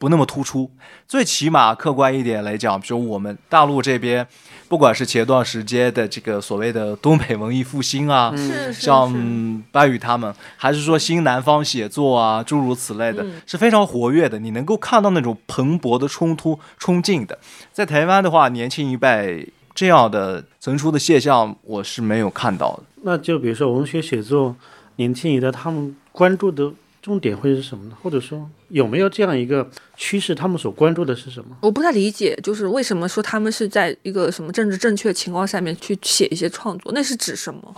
[0.00, 0.70] 不那么突出，
[1.08, 4.24] 最起码客观一点来讲，比如我们大陆这边，
[4.68, 8.32] 不管是前段时间的这个所谓的东北文艺复兴啊，
[8.72, 14.38] 像是班宇他们，还是说新南方写作啊，诸如此类的，嗯是非常活跃的。
[14.38, 17.36] 你能够看到那种蓬勃的冲突、冲劲的。
[17.72, 19.48] 在台湾的话，年轻一辈
[19.78, 22.82] 这样的层出的现象，我是没有看到的。
[23.02, 24.56] 那就比如说文学写作，
[24.96, 27.96] 年轻一代他们关注的重点会是什么呢？
[28.02, 31.56] 或者说有没有这样一个趋势，他们所关注的是什么？
[31.60, 37.72] 我不太理解，就是为什么说他们是在一个什么政治正确情况下面去写一些创作，那是指什么？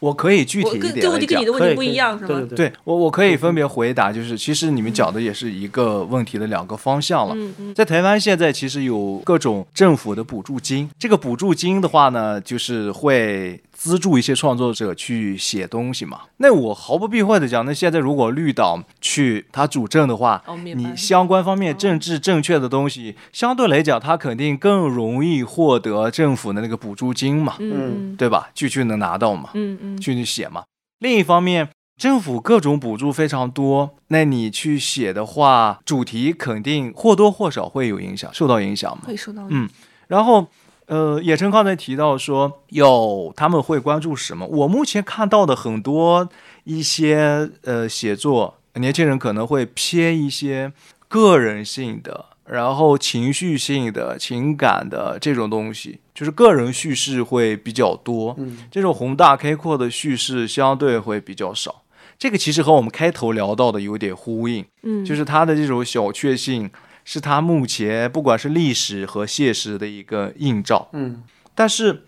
[0.00, 1.44] 我可以具体我一点这问题跟你。
[1.44, 2.48] 的问题不一样是吗？
[2.56, 7.34] 对我，我可以分别回答，就是其实你们讲的也是一个问题的两个方向了。
[7.36, 16.20] 嗯嗯在台湾现在其实有各种政府的补助金，这个补助金的话呢，就是会资助一些创作者去写东西嘛。
[16.36, 20.94] 那我毫不避讳的讲，那现在如果绿岛去他主政的话，哦，你。
[20.94, 27.72] 相关方面政治正确的东西，相对来讲，他肯定更容易获得政府的那个补助金嘛，嗯
[28.12, 28.50] 嗯对吧？
[28.52, 30.64] 就去能拿到嘛，嗯嗯去去写嘛。
[30.98, 39.04] 另一方面，政府各种补助非常多，那你去写的话，主题肯定或多或少会有影响，受到影响嘛。
[39.06, 39.66] 会受到嗯
[40.08, 40.48] 然后，
[40.90, 44.44] 呃，野琛刚才提到说，有他们会关注什么？
[44.44, 46.28] 我目前看到的很多
[46.64, 50.72] 一些呃写作，年轻人可能会偏一些
[51.06, 58.34] 个人性的，然后情绪性的、情感的这种东西，就是个人叙事会比较多。
[58.38, 61.82] 嗯，这种宏大开阔的叙事相对会比较少。
[62.18, 64.64] 这个其实和我们开头聊到的有点呼应。
[64.82, 66.68] 嗯，就是他的这种小确幸，
[67.04, 70.88] 是它目前不管是历史和现实的一个映照。
[70.92, 71.22] 嗯，
[71.54, 72.04] 但是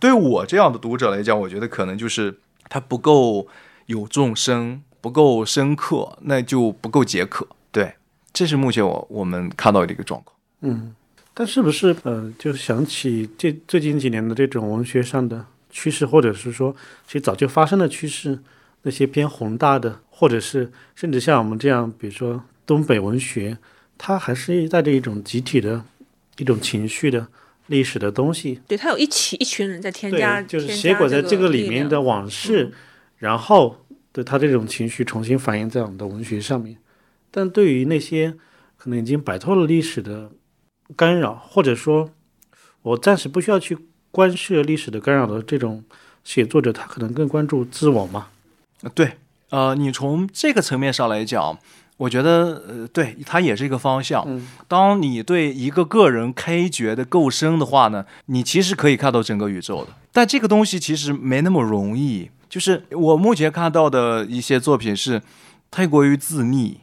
[0.00, 2.38] 对我这样的读者来讲，我觉得可能就是
[2.68, 3.46] 它不够
[3.86, 7.46] 有众生，不够深刻，那就不够解渴。
[7.70, 7.94] 对，
[8.32, 10.36] 这是目前我我们看到的一个状况。
[10.62, 10.94] 嗯，
[11.34, 16.74] 但是不是呃，就是想起这最近几年的这种文学上的趋势，或者是说
[17.06, 18.38] 其实早就发生的趋势，
[18.82, 23.56] 那些偏宏大的，或者是甚至像我们这样，比如说东北文学，
[23.98, 25.84] 它还是带着一种集体的
[26.38, 27.26] 一种情绪的
[27.66, 32.72] 历史的东西，对它有一起一群人在添加，就是添写轨在这这个里面的往事，
[33.18, 36.76] 然后对他这种情绪重新反映在我们的文学上面。
[37.30, 38.34] 但对于那些
[38.76, 40.30] 可能已经摆脱了历史的
[40.94, 42.10] 干扰，或者说
[42.82, 43.76] 我暂时不需要去
[44.10, 45.84] 关涉历史的干扰的这种
[46.22, 48.28] 写作者，他可能更关注自我嘛。
[48.82, 49.12] 呃对，
[49.50, 51.58] 呃，你从这个层面上来讲，
[51.96, 54.22] 我觉得呃，对，它也是一个方向。
[54.26, 59.92] 嗯当你对一个个人开掘的够深的话呢，你其实可以看到整个宇宙的。
[60.12, 62.30] 但这个东西其实没那么容易。
[62.48, 65.20] 就是我目前看到的一些作品是
[65.70, 66.76] 太过于自溺，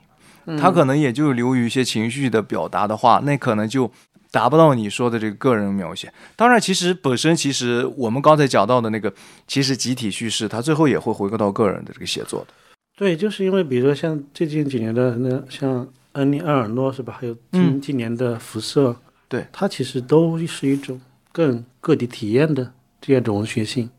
[0.59, 3.89] 他可能也就流于一些情绪的表达的话，那可能就
[4.29, 6.11] 达不到你说的这个个人描写。
[6.35, 9.11] 当然，其实本身其实我们刚才讲到的那个，
[9.47, 12.47] 其实集体叙事，它最后也会回归到个人的这个写作的。
[12.95, 17.17] 对，就是因为比如说像最近几年的那像恩利埃尔诺是吧？
[17.19, 18.95] 还有嗯今今年的辐射，
[19.27, 22.71] 对它其实都是一种更个体体验的
[23.01, 23.89] 这样一种文学性，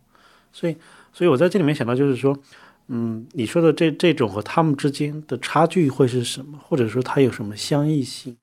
[0.52, 0.76] 所以
[1.12, 2.38] 所以我在这里面想到就是说，
[2.86, 8.36] 嗯，你说的这这种和他们之间的差距会是什么，或者说它有什么相异性？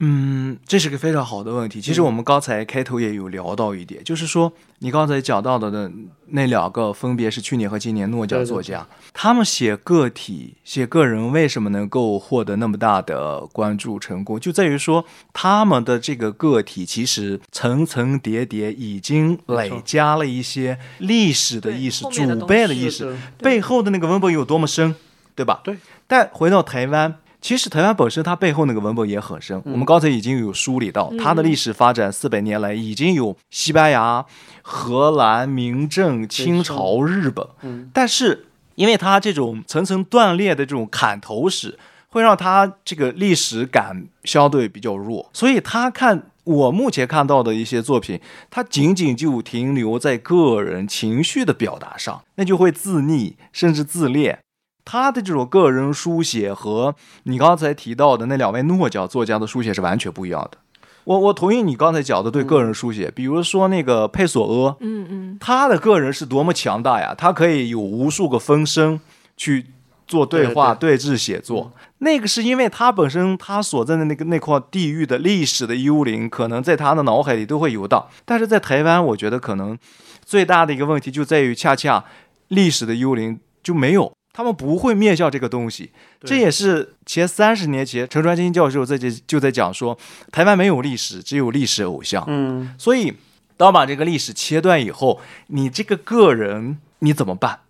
[0.00, 1.80] 嗯，这是个非常好的问题。
[1.80, 5.90] 其实我们刚才开头也有聊到一点，就是说你刚才讲到的那
[6.26, 24.96] 那两个，分别是去年和今年诺奖对对作家，他们写个体、写个人，为什么能够获得那么大的关注成功，就在于说他们的这个个体其实层层叠叠，已经累加了一些历史的意识、祖辈的意识，背后的那个文本有多么深，
[25.36, 25.60] 对吧？
[25.62, 25.78] 对。
[26.06, 29.60] 但回到台湾，其实台湾本身它背后那个文本也很深。
[29.66, 34.24] 我们刚才已经有梳理到，它的历史发展四百年来已经有西班牙、
[34.62, 37.46] 荷兰、明郑、清朝、日本。
[37.60, 41.78] 嗯但是因为它这种层层断裂的这种砍头史，
[42.08, 46.30] 会让它这个历史感相对比较弱，所以他看。
[46.44, 48.20] 我目前看到的一些作品，
[48.50, 54.38] 它仅仅就停留在个人情绪的表达上，那就会自溺甚至自恋。
[54.84, 60.58] 他的这种个人书写和你刚才提到的那两位诺奖作家的书写是完全不一样的。
[61.04, 67.14] 我我同意你刚才讲的对个人书写，比如说那个佩索阿，嗯嗯，他的个人是多么强大呀！
[67.16, 68.98] 他可以有无数个分身
[69.36, 69.66] 去
[70.06, 71.72] 做对话、对峙写作。
[71.98, 78.06] 那个是因为他本身他所在的那个那块地域的历史的幽灵，可能在他的脑海里都会游荡。
[78.24, 79.76] 但是在台湾，我觉得可能
[80.24, 82.04] 最大的一个问题就在于，恰恰
[82.48, 84.10] 历史的幽灵就没有。
[84.36, 89.96] 他们不会面向这个东西，这也是前三十年前陈传金教授在这就在讲说，
[90.32, 92.24] 台湾没有历史，只有历史偶像。
[92.26, 93.14] 嗯，所以，
[93.56, 97.60] 当把这个历史切断以后，你这个个人你怎么办？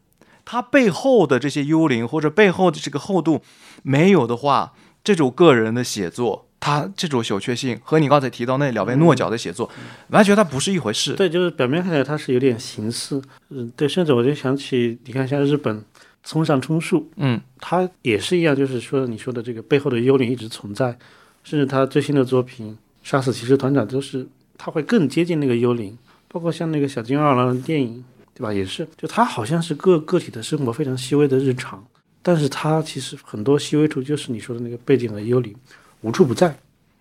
[0.47, 3.43] 他背后的这些幽灵或者背后的这个厚度
[3.83, 4.73] 没有的话，
[5.05, 9.71] 这种个人的写作他这种小确幸和你刚才提到那两位诺奖的写作，
[10.09, 11.13] 完全它不是一回事。
[11.13, 15.85] 对，就是表面看起来它是有点形式，嗯，对，甚至我就想起，你看像日本
[16.25, 20.99] 村上春树，嗯，他也是一样，就是说你说的这个背后的幽灵一直存在，
[21.45, 22.73] 甚至他最新的作品
[23.03, 25.97] 《杀死骑士团长》都是他会更接近那个幽灵，
[26.27, 28.03] 包括像那个小金二郎的电影，
[28.33, 28.51] 对吧？
[28.53, 31.87] 也是，就他好像是个个体的生活非常细微的日常，
[32.23, 35.55] 但是他其实很多细微处就是你说的那个背景的幽灵
[36.01, 36.57] 无处不在。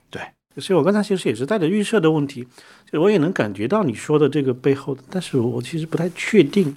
[0.09, 0.21] 对，
[0.57, 2.45] 所以我刚才其实也是带着预设的问题，
[2.91, 6.75] 就我也能感觉到你说的这个背后的，但是我其实不太确定。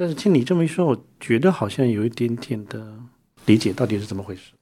[0.00, 2.94] 但是听你这么一说，我觉得好像有一点点的
[3.46, 4.52] 理解到底是怎么回事。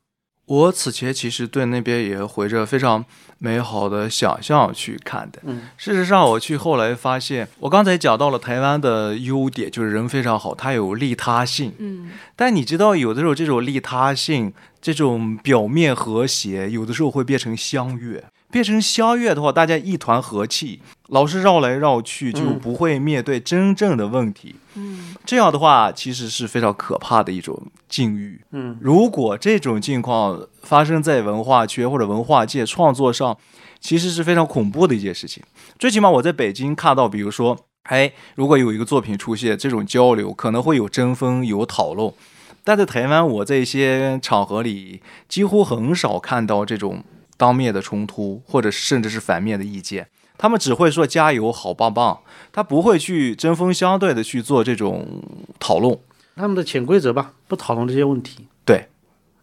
[0.46, 3.04] 我此前其实对那边也怀着非常
[3.38, 5.42] 美好的想象去看的。
[5.44, 11.74] 嗯，事实上，我去后来发现，我刚才讲到了台湾的优点，就是人非常好，它有利他性。
[11.78, 18.24] 嗯，但你知道，有的时候这种利他性，这种表面和谐，有的时候会变成相悦。
[18.48, 24.56] 变成相悦的话，大家一团和气，老是绕来绕去，就嗯不会面对真正的问题。
[24.74, 28.40] 嗯，这样的话，其实是非常可怕的一种境遇。
[28.50, 33.36] 嗯如果这种境况发生在文化圈或者文化界创作上，
[33.80, 35.42] 其实是非常恐怖的一件事情。
[35.78, 42.12] 最起码我在北京看到，比如说，哎，如果有一个作品出现，这种交流可能会有争锋、有讨论。
[42.64, 47.04] 但在台湾，我在一些场合里几乎很少看到这种
[47.36, 50.08] 当面的冲突，或者甚至是反面的意见。
[50.38, 52.20] 他们只会说加油，好棒棒，
[52.52, 55.22] 他不会去针锋相对的去做这种
[55.58, 55.98] 讨论。
[56.36, 58.88] 他们的潜规则吧，不讨论这些问题，对，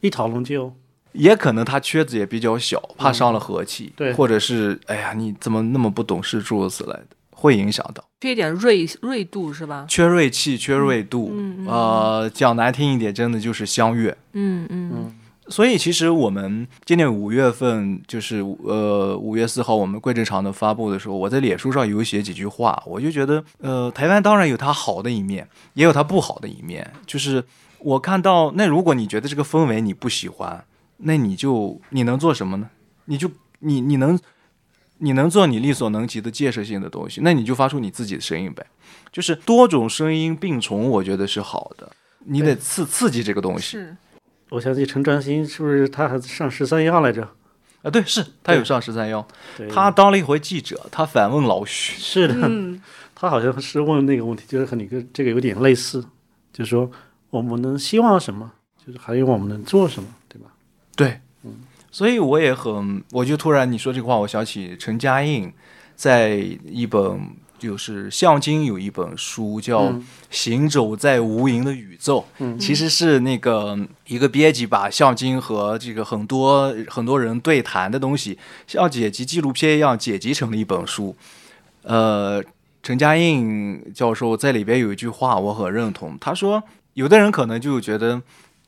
[0.01, 0.73] 一讨论就
[1.13, 9.85] 也可能他圈子也比较小，怕伤了和气，对或者是哎呀，你怎么那么不懂事，诸如此类的，会影响到缺一点锐锐度是吧？
[9.89, 11.31] 缺锐气、缺锐度。
[11.33, 14.15] 嗯嗯呃，讲难听一点，真的就是相悦。
[14.33, 15.15] 嗯嗯嗯
[15.53, 26.91] 所以其实我们今年五月份，就是呃五月四号，我们贵正常的发布的时候，我在脸书上有写几句话，我就觉得，呃，台湾当然有它好的一面，也有它不好的一面。
[27.05, 27.43] 就是
[27.77, 30.65] 我看到，那如果你觉得这个氛围你不喜欢，
[30.97, 32.67] 那你就你能做什么呢？
[33.05, 33.29] 你就
[33.59, 34.19] 你你能
[34.97, 38.65] 你能做你力所能及的建设性的东西，那你就发出你自己的声音呗。
[39.11, 41.91] 就是多种声音并存，我觉得是好的。
[42.25, 43.77] 你得刺刺激这个东西。
[44.53, 47.27] 是我想起陈传新是不是他还上十三幺来着？
[47.81, 49.27] 啊，对，是他有上十三幺，
[49.69, 52.81] 他当了一回记者，他反问老许，是的，嗯。
[53.15, 56.03] 他好像是问那个问题，就是和你跟这个有点类似，
[56.51, 56.91] 就是说
[57.29, 58.51] 我们能希望什么，
[58.85, 60.49] 就是还有我们能做什么，对吧？
[60.93, 61.21] 对，
[61.89, 65.53] 所以我也很，我就突然你说这个话，我想起陈嘉映
[65.95, 66.35] 在
[66.65, 67.17] 一本
[67.63, 72.59] 就是向京有一本书叫《嗯行走在无垠的宇宙》，嗯。
[72.59, 78.37] 其实是那个一个编辑把向京和这个很多很多人对谈的东西，
[78.67, 81.15] 像剪辑纪录片一样剪辑成了一本书。
[81.83, 82.43] 呃，
[82.81, 86.61] 陈嘉映教授在里边有一句话我很认同，他说
[86.95, 88.21] 有的人可能就觉得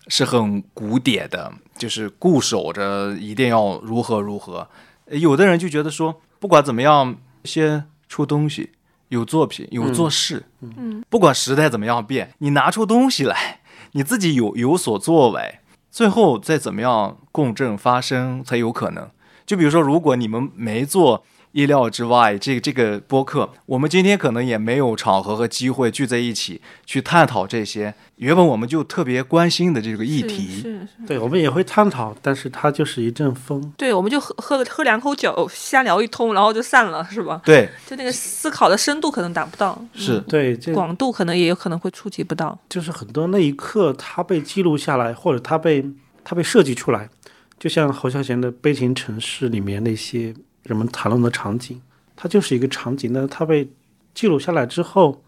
[0.08, 4.68] 是很古典的，就是固守着一定要如何如何；
[5.12, 8.70] 有的人就觉得说不管怎么样，先出东西，
[9.16, 11.04] 有作品，有做事，嗯。
[11.10, 13.62] 不管时代怎么样变，你拿出东西来，
[13.94, 15.60] 你自己有有所作为，
[15.90, 19.10] 最后再怎么样共振发生才有可能。
[19.46, 21.24] 就比如说，如果你们没做
[21.56, 30.60] 意料之外，这个这个播客，我们今天可能也没有场合和机会聚在一起去探讨这些原本我们就特别关心的这个议题。
[30.62, 33.74] 是是，对，我们也会探讨，但是它就是一阵风。
[33.78, 37.42] 对，我们就喝喝喝两口酒，瞎聊一通，然后就散了，是吧？
[37.46, 42.60] 对，就那个思考的深度可能达不到，是对，这广度可能也有可能会触及不到。
[42.68, 45.86] 就是很多那一刻它被记录下来，或者它被
[46.26, 47.10] 它被设计出来，
[47.58, 50.36] 就像侯孝贤的《悲情城市》里面那些
[50.66, 51.82] 人们谈论的场景，
[52.16, 53.70] 它就是一个场景，但是它被
[54.14, 55.24] 记录下来之后，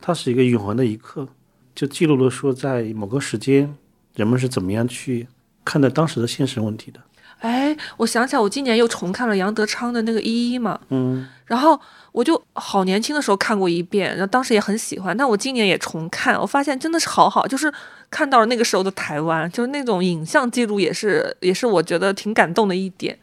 [0.00, 1.28] 它是一个永恒的一刻，
[1.74, 3.74] 就记录了说在某个时间
[4.14, 5.28] 人们是怎么样去
[5.64, 7.00] 看待当时的现实问题的。
[7.40, 11.78] 哎，我想起来，我今年又重看了杨德昌的那个《一一》嘛，嗯，然后
[12.10, 15.16] 我就好年轻的时候看过一遍，然后当时也很喜欢。
[15.16, 17.72] 但我今年也重看，我发现真的是好好，就是
[18.10, 23.16] 看到了那个时候的台湾，就是那种影像记录，也是也是我觉得挺感动的一点。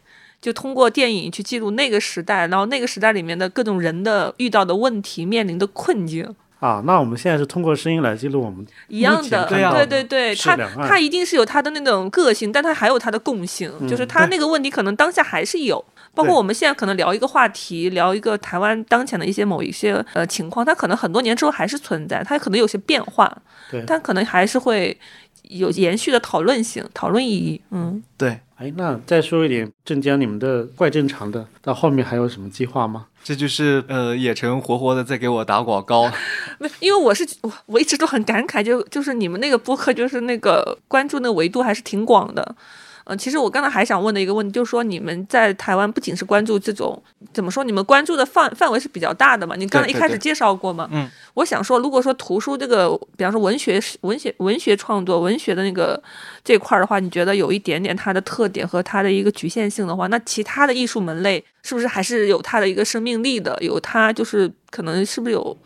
[0.46, 6.24] 就通过电影去记录那个时代，然后那个时代里面的各种人的遇到的问题、面临的困境，
[6.60, 15.84] 啊，那我们现在是通过声音来记录我们一样的，对啊对对对，他他一定是有他的那种个性，但他还有他的共性，就是他那个问题可能当下还是有，
[16.14, 23.36] 包括我们现在可能聊一个话题，聊一个台湾当前的一些某一些呃情况，它可能很多年之后还是存在，它可能有些变化，
[23.68, 24.96] 对但可能还是会
[25.48, 27.60] 有延续的讨论性、讨论意义。
[27.70, 33.06] 嗯，对，哎，那再说一点，镇江你们的怪正常的，到后面还有什么计划吗？
[33.22, 36.10] 这就是呃野城活活的在给我打广告。
[36.58, 42.54] 没，因为我是我我一直都很感慨，就就是你们那个播客，就是那个关注那个维度还是挺广的。
[43.08, 47.00] 嗯、其实我刚才还想问的一个问题，就是说你们在台湾不仅是关注这种
[47.32, 49.54] 怎么说，你们关注的范范围是比较大的嘛？
[49.56, 50.88] 你刚才一开始介绍过嘛？
[50.90, 56.02] 嗯，我想说，如果说图书这个，比方说文学、文学、文学创作、文学的那个
[56.44, 63.56] 这块儿的话，你觉得有一点点它的特点和它的一个局限性的话，那其他的艺术门类是不是还是有它的一个生命力的？
[63.60, 65.56] 有它就是可能是不是有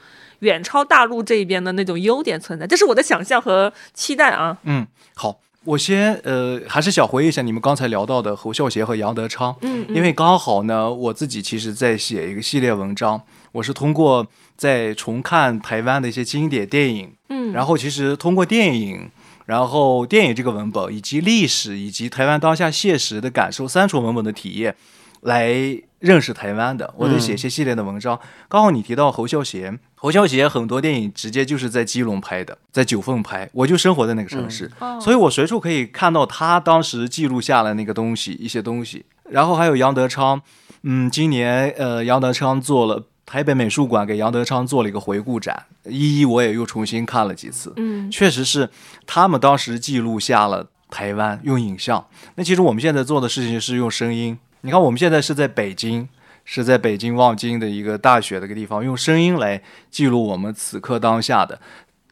[0.41, 2.67] 远超大陆这一边的那种优点存在？
[2.67, 4.59] 这是我的想象和期待啊。
[4.65, 9.55] 嗯，好，我先呃还是想回忆一下你们刚才聊到的侯孝贤和杨德昌。
[9.61, 19.11] 嗯，因为刚好呢，我自己其实在写一个系列文章，我是通过在重看台湾的一些经典电影，嗯，然后其实通过电影，
[19.45, 24.75] 然后电影这个文本以及历史以及台湾当下现实的感受三重文本的体验，
[25.21, 25.53] 来
[25.99, 26.93] 认识台湾的。
[26.97, 28.19] 我在写一些系列的文章，
[28.49, 39.05] 刚好你提到侯孝贤，侯孝贤很多电影直接就是在基隆拍的，在九份拍，我就生活在那个城市，哦所以我随处可以看到他当时记录下来那个东西，一些东西。
[39.29, 40.41] 然后还有杨德昌，
[40.83, 48.69] 嗯，今年呃，杨德昌做了台北美术馆给杨德昌做了一个回顾展，一一我也又重新看了几次，嗯确实是
[49.07, 52.05] 他们当时记录下了台湾用影像。
[52.35, 54.39] 那其实我们现在做的事情是用声音。
[54.63, 56.07] 你看，我们现在是在北京，
[56.45, 61.59] 是在北京望京的一个大学的一个地方，用声音来记录我们此刻当下的。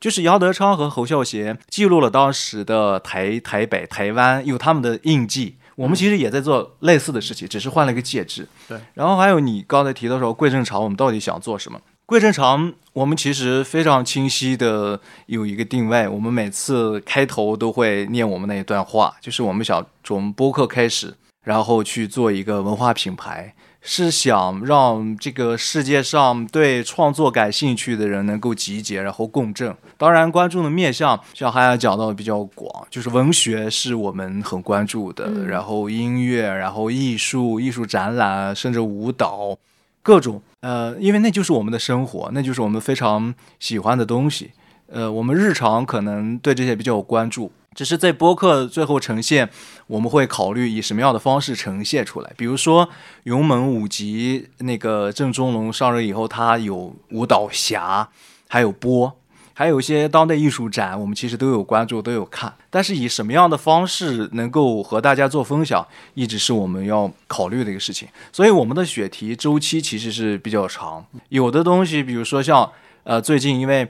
[0.00, 5.56] 就是杨德昌和侯孝贤记录了当时的台台北、台湾，有他们的印记。
[5.74, 8.48] 我们其实也在做类似的事情，只是换了一个介质。
[8.66, 8.78] 对。
[8.94, 11.80] 然后还有你刚才提到说桂正常，我们到底想做什么？
[12.06, 21.14] 桂正常，我们其实非常清晰的有一个定位，我们每次开头都会念我们那一段话，就是我们想从播客开始，
[21.48, 29.74] 然后去做一个文化品牌，是想让这个世界上对创作感兴趣的人能够集结，然后共振。
[29.96, 39.56] 当然，观众的面向像还要讲到的比较广，就是文学是我们很关注的，嗯然后音乐，然后艺术、艺术展览，甚至舞蹈，
[40.02, 44.50] 各种呃，因为那就是我们的生活，那就是我们非常喜欢的东西。
[44.92, 49.48] 呃，我们日常可能对这些比较有关注，只是在播客最后呈现，
[49.86, 52.32] 我们会考虑以什么样的方式呈现出来。
[52.36, 52.84] 比如说
[53.22, 58.08] 《勇猛五级》那个郑中龙上任以后，他有舞蹈侠，
[58.48, 59.16] 还有播，
[59.54, 62.52] 还有一些当代艺术展，我们其实都有关注，都有看。
[62.68, 68.08] 但是以什么样的方式能够和大家做分享，一直是我们要考虑的一个事情。
[68.32, 72.72] 所以我们的选题周期其实是比较长，有的东西，比如说像
[73.04, 73.88] 呃最近因为。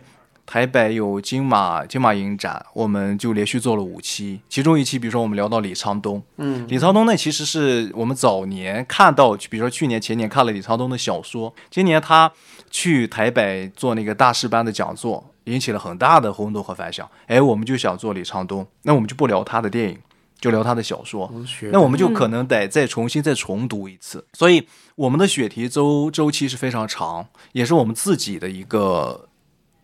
[0.49, 12.33] 台北有金马金马影展，我们就连续做了五期，其中一期，比如说我们聊到李沧东，嗯，李沧东呢，其实是我们早年看到，比如说去年前年看了李沧东的小说，今年他
[12.71, 17.07] 去台北做那个大师班的讲座，引起了很大的轰动和反响。
[17.27, 19.99] 哎，我们就想做李沧东，那我们就不聊他的电影，
[20.41, 21.31] 就聊他的小说。
[21.71, 24.25] 那我们就可能得再重新再重读一次。
[24.33, 29.28] 所以我们的选题周周期是非常长，也是我们自己的一个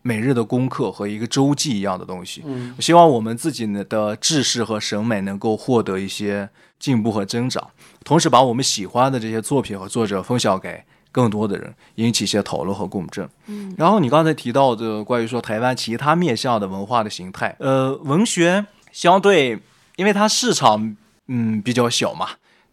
[0.07, 2.43] 每日的功课和一个周记一样的东西。
[2.45, 6.47] 嗯，我希望我们自己的知识和审美能够获得一些
[6.77, 7.71] 进步和增长，
[8.03, 13.27] 同时把我们喜欢的这些作品和作者分享给更多的人，引起一些讨论和共振。
[13.47, 19.59] 嗯，然后你刚才提到的关于说台湾其他面向的文化的形态，呃，文学相对
[19.95, 20.95] 因为它市场
[21.29, 22.29] 嗯比较小嘛，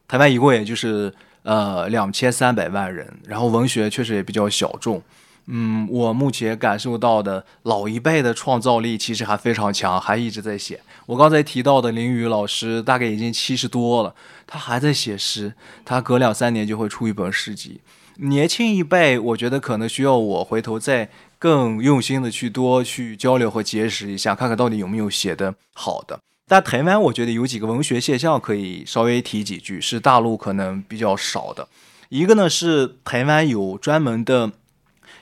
[0.07, 1.11] 台湾一共也就是
[1.45, 5.03] 呃两千三百万人，然后文学确实也比较小众。
[5.47, 10.81] 嗯，我目前感受到的老一辈的创造力其实还非常强，还一直在写。
[11.07, 14.15] 我刚才提到的林雨老师，大概已经七十多了，
[14.47, 17.81] 他还在写诗，他隔两三年就会出一本诗集。
[18.17, 26.21] 年轻一辈，我觉得可能需要我回头再更用心的去多去交流和结识一下，看看到底有没有写的好的。
[26.47, 31.67] 但台湾，我觉得有几个文学现象可以稍微提几句，是大陆可能比较少的。
[32.11, 34.53] 一个呢是台湾有专门的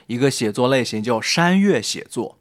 [0.07, 2.37] 一个写作类型叫山岳写作，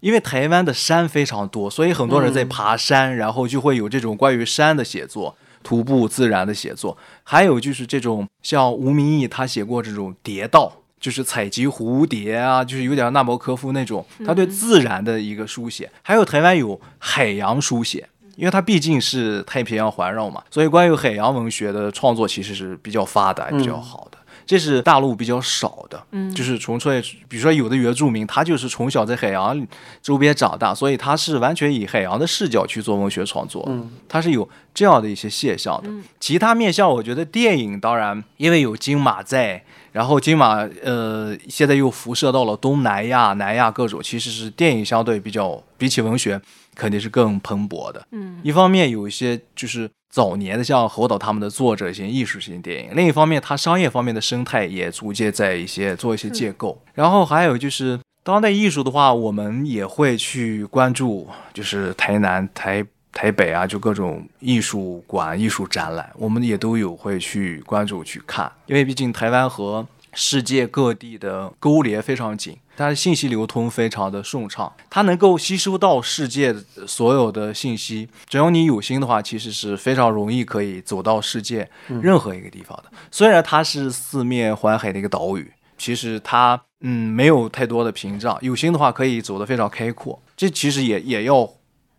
[0.00, 5.36] 因为台湾的山非常多，所以很多人在爬山，然后就会有这种关于山的写作。
[5.64, 15.88] 徒步自然的写作，还有就是这种像吴明义他写过这种蝶道，就是采集蝴蝶啊，就是有点纳博科夫那种，他对自然的一个书写。
[16.02, 24.18] 还有台湾有海洋书写，因为它毕竟是太平洋环绕嘛，所以关于海洋文学的创作其实是比较发达、比较好的。
[24.46, 29.66] 这是大陆比较少的，嗯，就是纯粹，比如说有的原住民，他就是从小在海洋
[30.02, 35.88] 周边长大，所以他是完全以海洋的视角去做文学创作，嗯，他是有这样的一些现象的。
[36.20, 39.62] 其他面向，我觉得电影当然，因为有金马在，
[39.92, 46.40] 然后金马呃现在又辐射到了东南亚、南亚各种，其实是电影相对比较比起文学
[46.74, 49.90] 肯定是更蓬勃的，嗯，一方面有一些就是。
[50.12, 56.78] 早年的像侯导他们的作者型艺术型电影，另一方面，它商业方面的生态也逐渐在一些做一些建构。
[56.92, 72.56] 然后还有就是当代艺术的话，我们也会去关注，就是台南、台台北啊，就各种艺术馆、艺术展览，我们也都有会去关注去看，因为毕竟台湾和世界各地的勾连非常紧。
[72.74, 76.54] 它的信息流通非常的顺畅，它能够吸收到世界
[76.86, 78.08] 所有的信息。
[78.26, 82.90] 只要你有心的话，其实是非常容易可以走到世界任何一个地方的。
[83.10, 90.20] 虽然它是四面环海的一个岛屿，其实它嗯没有太多的屏障，有心的话可以走得非常开阔。
[90.34, 91.46] 这其实也也要，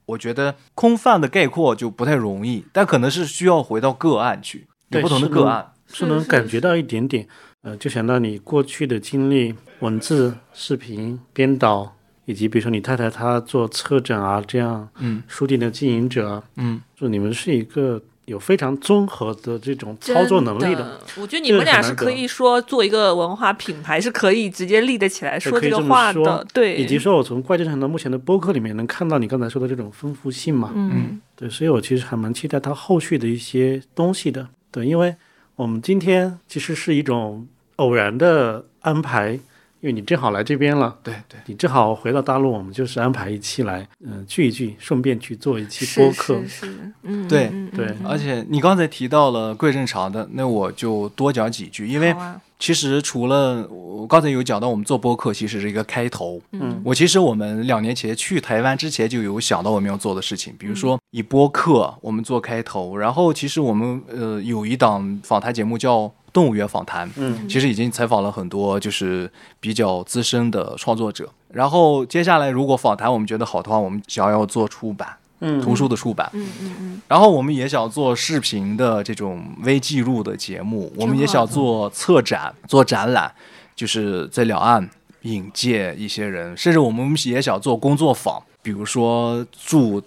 [0.08, 7.28] 我觉得空泛的概括就不太容易，但可能是需要回到个案去，有不同的个案是能感觉到一点点。
[7.64, 11.96] 呃，就想到你过去的经历，文字、视频编导，
[12.26, 21.00] 以及比如说你太太她做策展啊，这样，嗯，书店的经营者，嗯，就你们是一个有非常综合的这种操作能力的。
[21.18, 26.76] 我觉得你们俩是可以说做一个文化品牌，是可以直接立得起来说这个话的，对。
[26.76, 35.16] 以及说我从怪侦探到目前的播客里面能看到你刚才说的这种丰富性嘛，嗯，对，所以我其实还蛮期待他后续的一些东西的，对，因为
[35.56, 37.48] 我们今天其实是一种。
[37.78, 39.42] 偶然的安排，因
[39.82, 47.96] 为你正好来这边了，对对，你正好回到大陆，我们就是安排一期来，嗯，聚一聚，顺便去做一期播客，是是，嗯，对对。
[48.06, 52.16] 而且你刚才提到了贵正常的，那我就多讲几句，因为
[52.64, 66.10] 其实除了我刚才有讲到，我们做播客其实是一个开头，嗯，我其实我们两年前去台湾之前就有想到我们要做的事情，比如说以播客我们做开头，然后其实我们呃有一档访谈节目叫。
[66.34, 71.30] 动物园访谈，嗯，其实已经采访了很多就是比较资深的创作者。
[71.50, 75.10] 然后接下来如果访谈我们觉得好的话，我们想要做出版，
[75.44, 77.02] 嗯，图书的出版，嗯嗯嗯。
[77.08, 83.32] 然后我们也想做视频的这种微记录的节目，我们也想做策展、做展览，
[83.76, 84.90] 就是在两岸
[85.24, 90.02] 引介一些人，甚至我们也想做工作坊，比如说住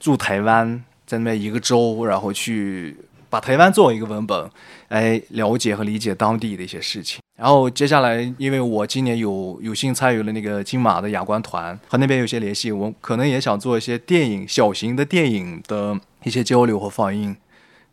[0.00, 2.96] 住台湾，在那边一个州，然后去。
[3.32, 4.50] 把台湾作为一个文本，
[4.92, 7.20] 来了解和理解当地的一些事情。
[7.38, 17.34] 然后接下来，因为我今年有有幸参与了那个金马的亚观团，和那边有些联系，我可能也想做一些电影、小型的电影的一些交流和放映。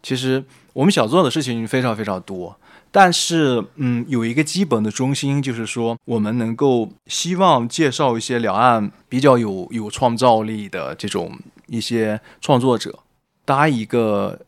[0.04, 0.44] 其实
[0.74, 2.60] 我们想做的事情非常非常多，
[2.92, 13.00] 但是嗯，有一个基本的中心，就是说我们能够希望介绍一些两岸比较有有创造力的这种一些创作者，
[13.46, 14.40] 搭一个。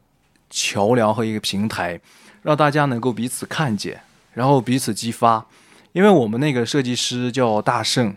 [0.53, 1.97] 桥梁和一个平台，
[2.41, 4.01] 让大家能够彼此看见，
[4.33, 5.45] 然后彼此激发。
[5.93, 8.15] 因为我们那个设计师叫大圣，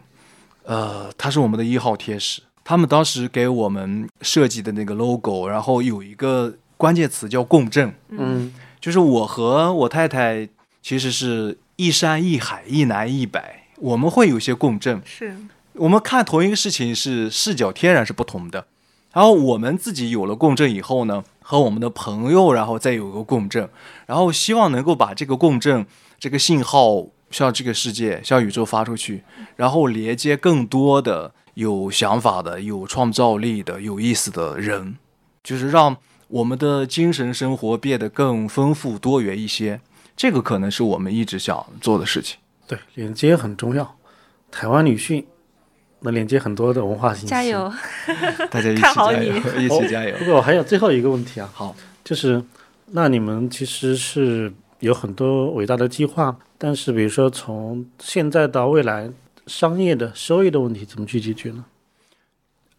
[0.62, 2.40] 呃，他是我们的一号天使。
[2.62, 7.92] 他们当时给我们设计的那个 logo，然后有一个关键词叫共振。
[8.08, 10.48] 嗯，就是我和我太太
[10.80, 13.40] 其实是一山一海，一南一北，
[13.76, 15.02] 我们会有些共振。
[15.04, 15.36] 是
[15.74, 18.66] 我们看同一个事情是视角天然是不同的。
[19.12, 21.24] 然后我们自己有了共振以后呢？
[21.46, 23.68] 和我们的朋友，然后再有个共振，
[24.06, 25.86] 然后希望能够把这个共振
[26.18, 29.22] 这个信号向这个世界、向宇宙发出去，
[29.56, 34.96] 然后连接更多的有想法的、有创造力的、有意思的人，
[35.42, 35.94] 就是让
[36.28, 39.82] 我们的精神生活变得更丰富多元一些。
[40.16, 42.38] 这个可能是我们一直想做的事情。
[42.66, 43.96] 对，连接很重要。
[44.50, 45.26] 台湾女性。
[46.10, 47.72] 能连接很多的文化信息，加油！
[48.50, 50.16] 大家一起加油，一起加油。
[50.18, 51.74] 不过我还有最后一个问题啊，好，
[52.04, 52.42] 就是
[52.92, 59.10] 那你们其实是有很多伟大的计划，但是比如说从现在到未来，
[59.46, 61.64] 商业的收益的问题怎么去解决呢？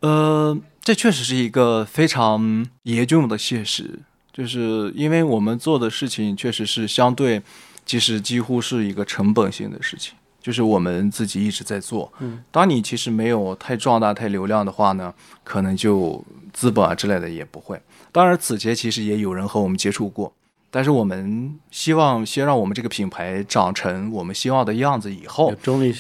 [0.01, 3.99] 呃，这确实是一个非常严重的现实，
[4.31, 7.41] 就是因为我们做的事情确实是相对，
[7.85, 10.13] 其实几乎是一个成本性的事情。
[10.45, 12.13] 就是我们自己一直在做。
[12.19, 15.11] 嗯，当你其实没有太壮大、太流量的话呢，
[15.43, 16.23] 可能就
[16.53, 17.81] 资本啊之类的也不会。
[18.11, 20.31] 当然，此前其实也有人和我们接触过，
[20.69, 25.51] 但是我们希望先让我们这个品牌长成我们希望的样子以后，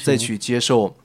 [0.03, 0.95] 再去接受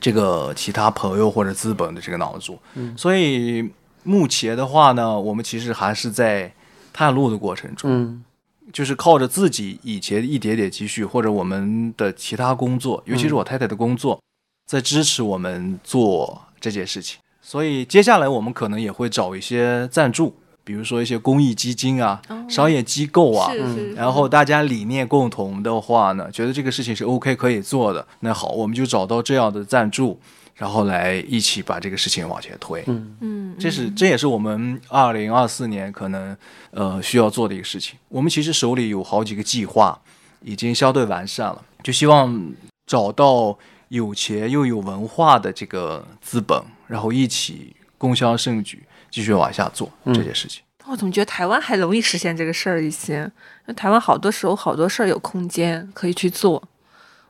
[0.00, 2.52] 这个其他朋友或者资本的这个脑子。
[2.74, 3.70] 嗯，所以
[4.02, 6.52] 目前的话呢，我们其实还是在
[6.92, 8.24] 探路的过程中，嗯
[8.72, 14.20] 就是靠着自己以前一点点积蓄，或者我们的其他工作，尤其是我太太的工作，
[14.66, 17.18] 在支持我们做这件事情。
[17.42, 20.34] 所以接下来我们可能也会找一些赞助，
[20.64, 30.18] 比如说一些公益基金啊、哦商业机构啊，是是，然后大家理念共同的话呢，觉得这个事情是 OK 可以做的，那好，我们就找到这样的赞助，
[30.54, 32.82] 然后来一起把这个事情往前推。
[32.86, 36.36] 嗯嗯，这是这也是我们二零二四年可能
[36.70, 37.98] 呃需要做的一个事情。
[38.08, 40.00] 我们其实手里有好几个计划，
[40.42, 42.52] 已经相对完善了，就希望
[42.86, 50.62] 找到有钱又有文化的这个资本，然后一起共襄盛举，继续往下做这件事情。
[50.86, 53.30] 我怎么觉得台湾还容易实现这个事儿一些？
[53.64, 56.62] 那台湾好多时候好多事儿有空间可以去做，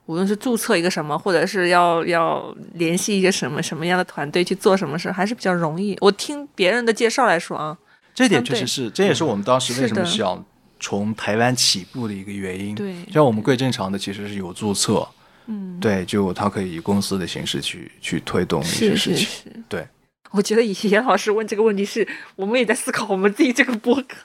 [0.06, 5.96] 无论是注册一个什么，或者是要要联系一些什么什么样的团队去做什么事，还是比较容易。
[6.00, 7.76] 我听别人的介绍来说啊，
[8.14, 10.44] 这点确实是，这也是我们当时为什么想
[10.78, 12.74] 从台湾起步的一个原因。
[12.74, 15.08] 对像我们贵正常的其实是有注册，
[15.46, 19.26] 嗯，对，就它可以以公司的形式去去推动一些是是事情。
[19.26, 19.86] 是，对。
[20.32, 24.16] 我觉得以严老师问这个问题是，我们也在思考我们自己这个博客。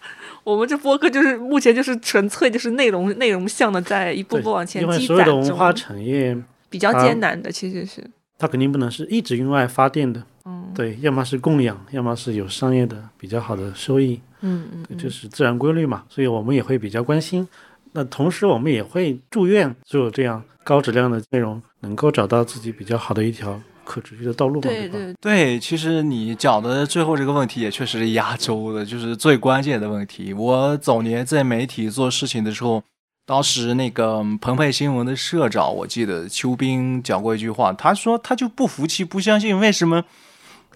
[0.43, 6.37] 我们这播客就是目前就是纯粹就是内容内容向的，在一步步往前因为积攒所有的文化，产业，
[6.69, 8.03] 比较艰难的其实是，
[8.37, 17.47] 它肯定不能是一直用爱发电的，嗯对，要么是供养，要么是有商业的比较好的收益，嗯嗯对，这是自然规律嘛，所以我们也会比较关心。
[17.91, 23.59] 那同时，我们也会祝愿所有这样高质量的内容能够找到自己比较好的一条
[23.89, 24.69] 可持续的道路嘛，吧？
[24.69, 30.31] 对对对，其实你讲的最后这个问题也确实是压轴的，就是最关键的问题。
[30.31, 32.83] 我早年在媒体做事情的时候，
[33.25, 40.03] 当时那个澎湃新闻的社长，我记得邱斌讲过一句话，他说他就不服气，不相信为什么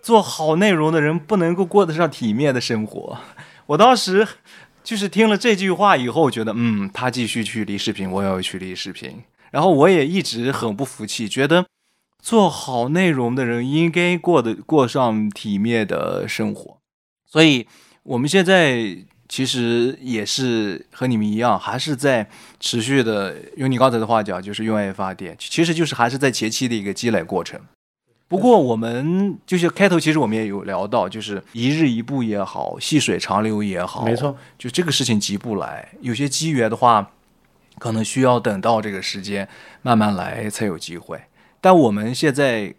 [0.02, 3.20] 做好内容的人不能够过得上体面的生活。
[3.68, 4.28] 我当时
[4.84, 9.22] 就是听了这句话以后，觉得嗯，他继续去离视频，我也要去离视频。
[9.52, 11.64] 然后我也一直很不服气，觉得
[12.24, 16.78] 做好内容的人应该过得过上体面的生活。
[17.30, 17.68] 所以
[18.04, 18.98] 我们现在
[19.28, 22.30] 其实也是和你们一样，还是在
[22.62, 27.60] 持续的用你刚才的话讲，就是用爱发电，其实就是还是在前期的一个积累过程。
[28.30, 37.12] 不过我们就是开头，其实我们也有聊到，就是一日一步也好，细水长流也好，没错，就这个事情急不来，有些机缘的话，
[37.80, 39.50] 可能需要等到这个时间
[39.82, 41.22] 慢慢来才有机会。
[41.64, 42.76] 但我们现在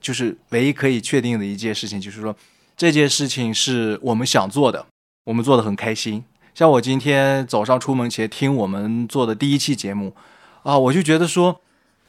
[0.00, 2.34] 就是唯一可以确定的一件事情，就是说
[2.74, 4.86] 这件事情是我们想做的，
[5.24, 6.24] 我们做的很开心。
[6.54, 10.14] 像我今天早上出门前听我们做的第一期节目
[10.62, 11.60] 啊，我就觉得说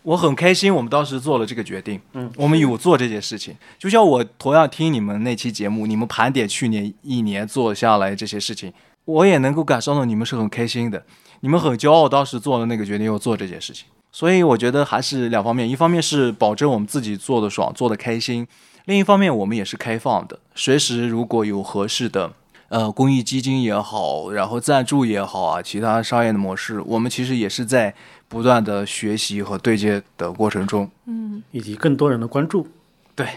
[0.04, 3.54] 我很开心，我们当时做了这个决定，嗯，我们有做这件事情。
[3.78, 8.72] 就像我同样听你们那期节目，你们盘点去年一年做下来这些事情，
[9.04, 11.06] 我也能够感受到你们是很开心的，
[11.42, 13.88] 你们很骄傲，当时做了那个决定要做这件事情。
[14.14, 18.46] 所以我觉得还是两方面，一方面是保证我们自己做的爽，做的开心；
[18.86, 22.32] 另一方面我们也是开放的，随时如果有合适的
[22.70, 27.96] 呃公益基金也好，然后赞助也好啊，其他商业的模式，我们其实也是在
[28.28, 30.88] 不断的学习和对接的过程中。
[31.08, 32.68] 嗯，以及更多人的关注，
[33.16, 33.28] 对，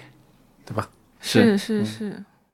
[0.67, 0.91] 对吧？
[1.23, 1.57] 是。
[1.57, 1.87] 是嗯。
[1.87, 2.05] 是，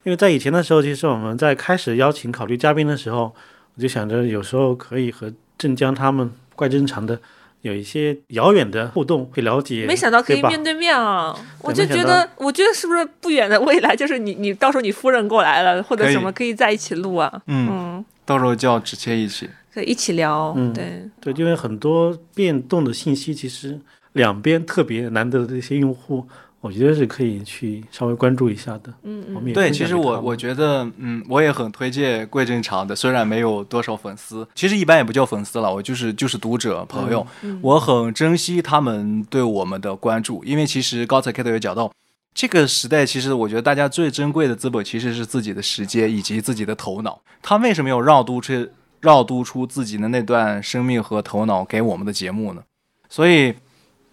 [0.05, 3.35] 因为在以前的时候，其实我们在开始邀请考虑嘉宾的时候，
[3.75, 7.21] 我就想着有时候可以和镇江他们怪正常的
[7.63, 9.87] 有一些遥远的互动，会了解。
[9.87, 11.35] 没想到可以面对面啊！
[11.61, 19.49] 我就觉得，我觉得是不是不远的未来，就是你你到时候你夫人过来了，或者可以什么，可以在一起录啊，嗯，嗯，到时候叫直接一起。
[19.73, 23.81] 可以一起聊，嗯对，对，因为很多变动的信息，其实
[24.13, 26.27] 两边特别难得的这些用户，
[26.63, 28.95] 我觉得是可以去稍微关注一下的。
[29.03, 41.93] 嗯嗯，我们也对，其实我我觉得，嗯，我也很推荐贵正常的，虽然没有多少粉丝，其实一般也不叫粉丝了，我就是就是读者朋友，嗯我很珍惜他们对我们的关注，因为其实刚才开头也讲到，
[42.33, 48.69] 这个时代其实我觉得大家最珍贵的资本其实是自己的时间以及自己的头脑，他为什么要绕都出
[49.01, 52.63] 绕都出自己的那段生命和头脑给我们的节目呢？
[53.09, 53.53] 所以。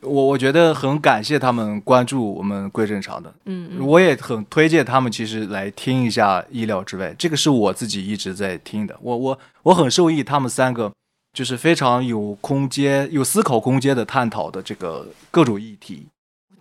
[0.02, 8.98] 我我觉得很感谢他们关注我们贵正常的，嗯嗯我也很推荐他们，其实来听一下《意料之外》，这个是我自己一直在听的。
[9.02, 10.92] 我我我很受益，他们三个
[11.34, 16.08] 就是非常有空间、有思考空间的探讨的这个各种议题。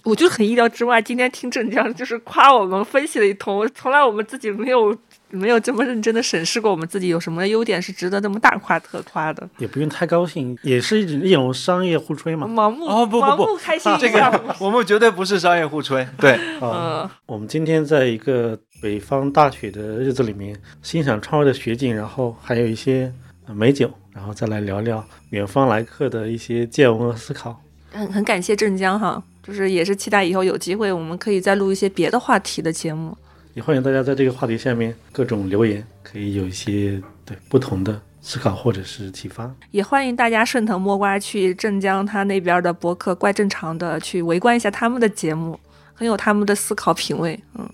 [0.05, 4.97] 我就很意料之外，今天听郑江就是夸我们分析了一通，从来我们自己没有
[5.31, 12.47] 没有这么认真的审视过我们自己有什么优点是值得这么大夸特夸的，也不用太高兴，也是一种一种商业互吹嘛。
[12.47, 23.13] 盲目哦不不不盲目开心一这下个 我们绝对不是商业互吹，对，啊，嗯我们今天在一个北方大雪的日子里面，欣赏窗外的雪景，然后还有一些
[23.47, 27.61] 呃美酒，然后再来聊聊远方来客的一些见闻和思考。
[27.91, 33.17] 很很感谢镇江哈，就是也是期待以后有机会我们可以再录一些别的话题的节目。
[33.59, 39.53] 也欢迎大家在这个话题下面各种留言，可以有一些对不同的思考或者是启发。
[39.73, 45.59] 也欢迎大家顺藤摸瓜去镇江他那边的博客怪正常的去围观一下他们的节目，
[45.93, 47.37] 很有他们的思考品味。
[47.57, 47.69] 嗯，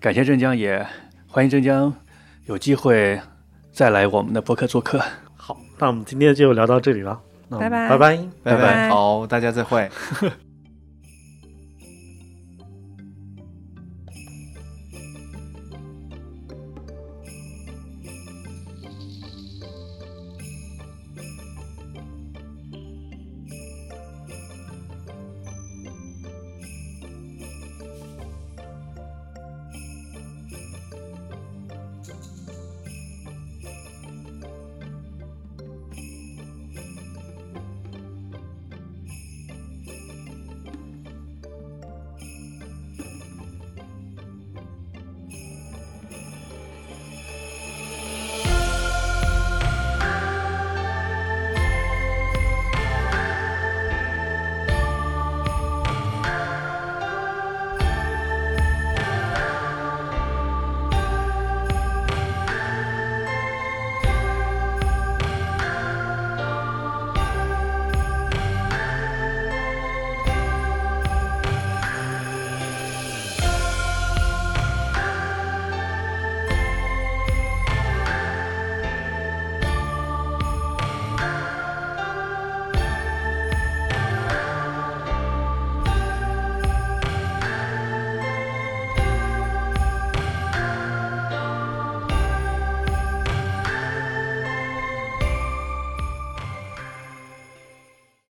[0.00, 0.86] 感谢镇江，也
[1.26, 1.92] 欢迎镇江
[2.46, 3.20] 有机会
[3.72, 5.02] 再来我们的博客做客。
[5.34, 7.20] 好，那我们今天就聊到这里了，
[7.50, 7.98] 拜拜拜。
[7.98, 9.90] 拜拜拜好，大家再会。